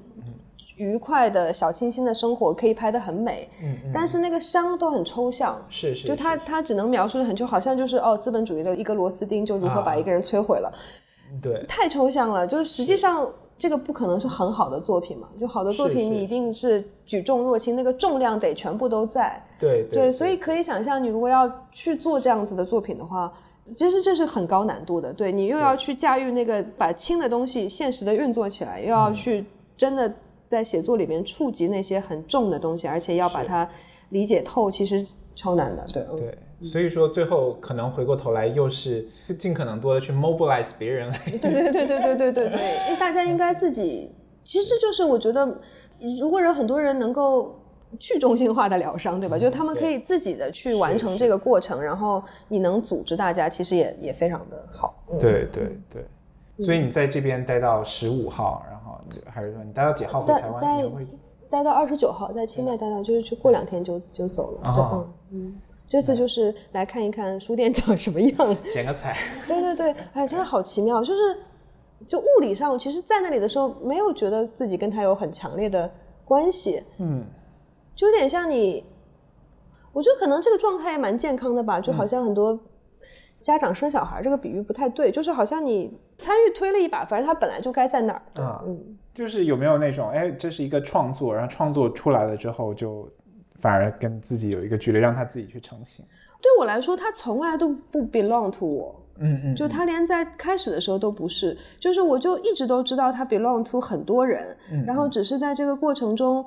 [0.77, 10.71] 愉快的小清新的生活可以拍得很美，嗯，但是那个伤都很抽象，是是，就他他只能描述的很就好像就是哦资本主义的一个螺丝钉就如何把一个人摧毁了，
[11.41, 23.33] 对，太抽象了，就是实际上这个不可能是很好的作品嘛，就好的作品你一定是举重若轻，那个重量得全部都在，对对，所以可以想象你如果要去做这样子的作品的话。
[23.75, 29.45] 其实这是很高难度的，对你又要去驾驭那个把轻的东西现实的运作起来，又要去
[29.77, 30.13] 真的
[30.47, 33.69] 在写作里面触及那些很重的东西，而且要把它
[34.11, 35.05] 理解透，其实
[35.35, 35.85] 超难的。
[35.93, 36.03] 对，
[36.61, 39.09] 对，所以说最后可能回过头来又是
[39.39, 41.19] 尽可能多的去 mobilize 别人来。
[41.25, 44.13] 对对对对对对对 对，因为大家应该自己，
[44.45, 45.59] 其实就是我觉得，
[46.21, 47.63] 如果有很多人能够。
[47.99, 49.39] 去中心化的疗伤，对吧？
[49.39, 54.95] 就是他们可以自己的去完成这个过程，然后你能组织大家，其实也也非常的好。
[55.21, 60.61] 对对对，所以你在这边待到十五号，然后还是说你待到几号回台湾？
[60.61, 60.83] 待
[61.49, 64.61] 待到二十九号，在清迈待到，就是去过两天就就走了。
[64.65, 65.57] 嗯嗯，
[65.89, 69.17] 这次就是来看一看书店长什么样，剪个彩。
[69.47, 71.39] 对对对，哎，真的好奇妙，就是
[72.09, 75.91] 就物理上，其实，在那里的时候没有觉得自己跟他有很强烈的
[76.25, 76.83] 关系。
[76.99, 77.25] 嗯。
[77.97, 78.85] 就有点像你，
[79.93, 82.61] 我觉得可能这个状态也蛮健康的吧，就好像很多
[83.41, 88.23] 家长生小孩这个比喻不太对，就是好像你参与推了一把，反正他本来就该在那儿。
[88.67, 93.09] 嗯，就是有没有那种，哎，这是一个创作，然后创作出来了之后，就
[93.61, 96.05] 反而跟自己有一个距离，让他自己去成型。
[96.43, 99.03] 对我来说，他从来都不 belong to 我。
[99.19, 104.55] 嗯嗯，就他连在开始的时候都不是，就是我就一直都知道他 belong to 很多人，
[104.87, 106.45] 然后只是在这个过程中。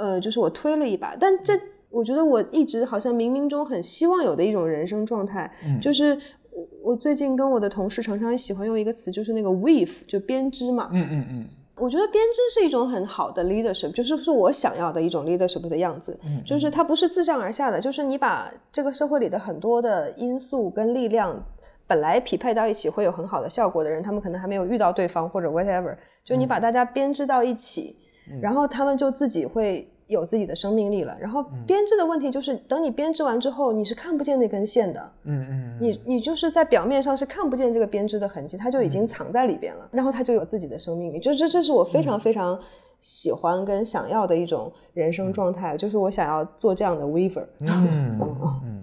[0.00, 1.52] 呃，就是我推了一把，但这
[1.90, 6.18] 我觉得我一直好像冥冥中很希望有的一种人生状态，就是
[6.50, 10.88] 我我最近跟我的同事常常喜欢用一个词，就是那个 weave，就编织嘛。
[10.92, 11.44] 嗯嗯嗯。
[11.76, 16.18] 我觉得编织是一种很好的 leadership，就是是我想要的一种 leadership 的样子。
[16.24, 16.42] 嗯。
[16.44, 21.44] 就是它不是自上而下的，就是你把这个社会里的很多的因素跟力量
[21.86, 25.94] 本来匹配到一起会有很好的效果的人，他们可能还没有遇到对方或者 whatever，
[26.24, 27.96] 就你把大家编织到一起。
[28.40, 31.16] 然后他们就自己会有自己的生命力了。
[31.20, 41.18] 然后编织的问题就是，等你编织完之后，你是看不见那根线的，嗯嗯，你你就是在表面上是看不见这个编织的痕迹，它就已经藏在里边了，然后它就有自己的生命力。
[41.18, 42.58] 就这这是我非常非常
[43.00, 47.46] 喜欢跟想要的一种人生状态，就是我想要做这样的 weaver。
[47.60, 48.18] 嗯
[48.64, 48.79] 嗯，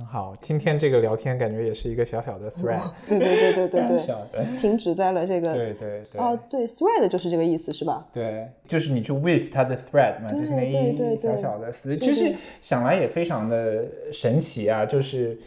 [0.00, 0.34] 很好。
[0.40, 6.18] 今天这个聊天感觉也是一个小小的 thread，对对对对对小的，对，停止在了这个对对对。
[6.18, 8.08] 哦，对，thread 就是这个意思，是吧？
[8.10, 11.98] 对，就是你去 with 它的 thread 嘛，就是那一小小的丝。
[11.98, 15.38] 其实想来也非常的神奇啊，就是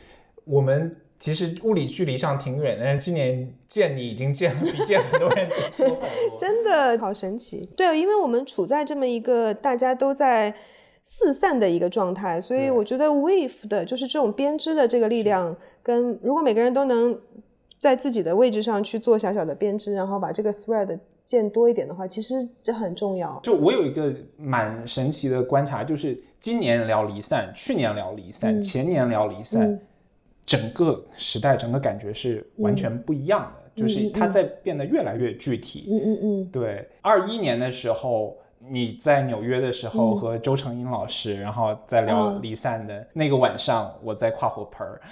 [0.45, 5.99] 我们其实物理距离上挺远的，但是今年见你已经见了比见很多人多。
[6.37, 7.67] 真的好神奇。
[7.75, 10.53] 对，因为我们处在这么一个大家都在
[11.03, 17.19] 四散的一个状态，所以我觉得 weave 的就是这种编织的这个力量，跟如果每个人都能
[17.77, 23.37] 在自己的位置上去做小小的编织，然后把这个 thread 建多一点的话，其实这很重要。
[23.43, 29.79] 就我有一个蛮神奇的观察，就是今年聊离散，去年聊离散，前年聊离散，嗯
[30.45, 35.87] 整个时代整个感觉是完全不一样的，就是它在变得越来越具体。
[35.89, 38.37] 嗯嗯嗯，对，二一年的时候，
[38.69, 45.01] 你在纽约的时候和周成英老师，然后在聊嗯离散的那个晚上，我在跨火盆儿。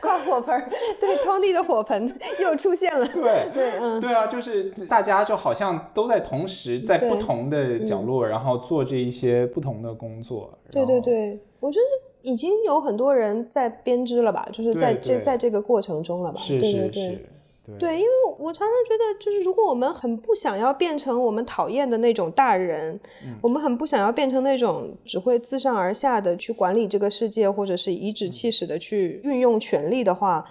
[0.00, 0.70] 跨火盆儿，
[1.00, 3.04] 对，Tony 的火盆又出现了。
[3.06, 10.56] 对对，嗯，对啊，就是大家就好像都在同时在不同的角落，然后做这一些不同的工作。
[10.70, 16.40] 对，对对，我觉得已经有很多人在编织了吧，就是在这在这个过程中了吧？
[16.40, 17.26] 是是对对对。
[17.72, 17.90] 是，对。
[17.90, 18.08] 对，因为
[18.38, 22.98] 我常常觉得，就是如果我们很不想要变成我们讨厌的那种大人，
[23.42, 30.44] 我们很不想要变成那种只会自上而下的去管理这个世界，或者是颐指气使的去运用权力的话，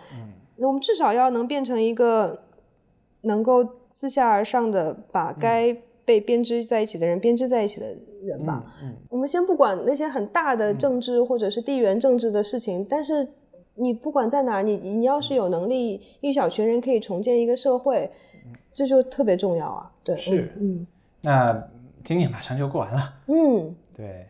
[0.57, 2.43] 那我们至少要能变成一个
[3.21, 5.75] 能够自下而上的把该
[6.05, 7.87] 被编织在一起的人编织在一起的
[8.23, 8.63] 人吧。
[8.81, 13.27] 嗯我们先不管那些很大的政治或者是地缘政治的事情，但是
[13.77, 18.09] 你不管在哪儿，你你要是有能力，一小群人可以重建一个社会，
[18.73, 19.91] 这就特别重要啊。
[20.03, 20.85] 对，是嗯
[21.21, 21.63] 那
[22.03, 23.13] 今年马上就过完了。
[23.27, 23.75] 嗯。
[23.95, 24.27] 对，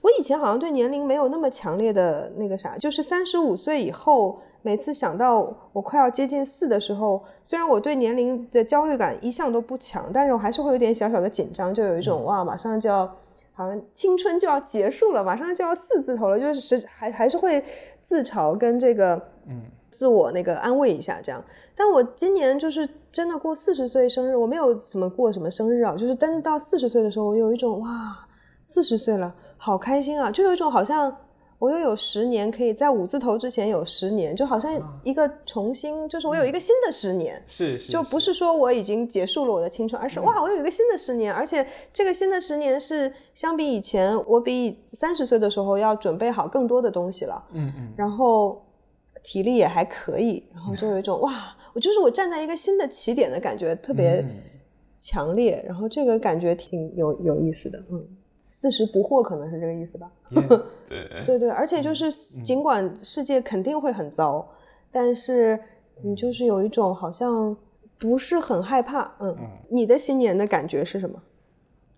[0.00, 13.06] 我以前好像对年龄没有那么强烈的那个啥，就是三十五岁以后，每次想到我快要接近四的时候，虽然我对年龄的焦虑感一向都不强，但是我还是会有点小小的紧张，就有一种哇，马上就要
[13.52, 17.62] 好像青春就要结束了，马上就要四字头了，就是实还还是会
[18.10, 19.14] 自嘲跟这个
[19.46, 21.42] 嗯自我那个安慰一下这样。
[21.76, 28.26] 但我今年就是真的过四十岁生日，我没有怎么过什么生日啊，就是真到四十岁的时候，我有一种哇，
[28.62, 31.16] 四十岁了，好开心啊，就有一种好像
[31.60, 34.72] 我又有十年可以在五字头之前有十年，就好像
[35.04, 37.40] 一个重新，就是我有一个新的十年。
[37.46, 47.44] 是是，就不是说我已经结束了我的青春，而是哇，我有一个新的十年，而且这个新的十年是相比以前，我比三十岁的时候要准备好更多的东西了。
[47.52, 48.64] 嗯嗯，然后
[49.22, 54.30] 体力也还可以，然后就有一种 哇，我就是我站在一个新的起点的感觉，特别嗯
[54.98, 58.02] 强烈，然后这个感觉挺有有意思的，嗯。
[58.60, 60.12] 四十不惑可能是这个意思吧？
[60.28, 60.42] 也
[60.86, 62.12] 对，对对，而且就是
[62.42, 64.46] 尽管世界肯定会很糟，
[64.90, 65.58] 但是
[66.02, 67.56] 你就是有一种好像
[67.98, 69.34] 不是很害怕，嗯。
[69.70, 71.18] 你的新年的感觉是什么？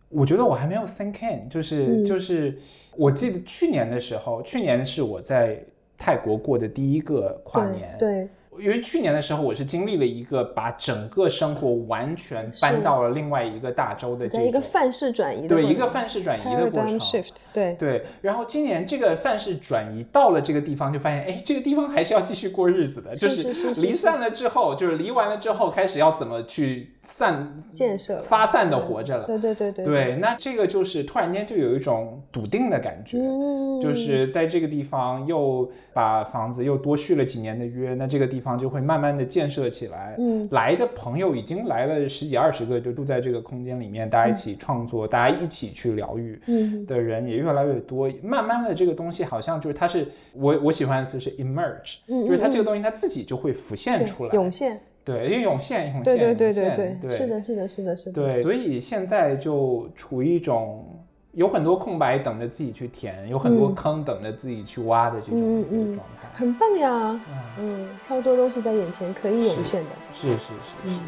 [0.09, 2.57] 我觉得我还没有 think in，就是、嗯就是，
[2.97, 5.61] 我记得去年的时候，去年是我在
[5.99, 8.29] 泰国过的第一个跨年，对，
[8.61, 16.99] 因为去年的时候我是经历了一个把整个生活完全搬到了另外一个大洲的这在一个范式转移的对一个范式转移的过程。
[16.99, 17.75] shift，对。
[17.75, 25.03] 对，然后今年这个范式转移到了这个地方，就发现，哎，这个地方还是要继续过日子的，就是离散了之后，就是。
[25.03, 29.25] 离完了之后，开始要怎么去散建设发散的活着了。
[29.25, 40.17] 对对对对对，那这个就是突然间就有一种笃定的感觉，嗯，就是在这个地方又把房子又多续了几年的约，那这个地方就会慢慢的建设起来。
[40.19, 46.39] 嗯，来的朋友已经来了十几二十个，就住在这个空间里面，大家一起创作，大家一起去疗愈。
[46.49, 46.85] 嗯。
[46.85, 60.85] 的人也越来越多，慢慢的这个东西好像就是它是我我喜欢的词是 emerge，、嗯就是它这个嗯东西它自己就会浮现出来，涌现，对，因为涌现涌现，对对对对，对，是的，是的，是的，是的，对，所以现在就处于一种
[61.33, 65.65] 有很多空白等着自己去填，有很多嗯坑等着自己去挖的这种、
[65.97, 66.29] 状态。
[66.35, 67.21] 很棒呀，
[67.59, 70.49] 嗯，超多东西在眼前可以涌现的，是是是是，
[70.85, 71.01] 嗯。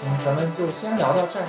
[0.00, 1.46] 行，咱们就先聊到这儿。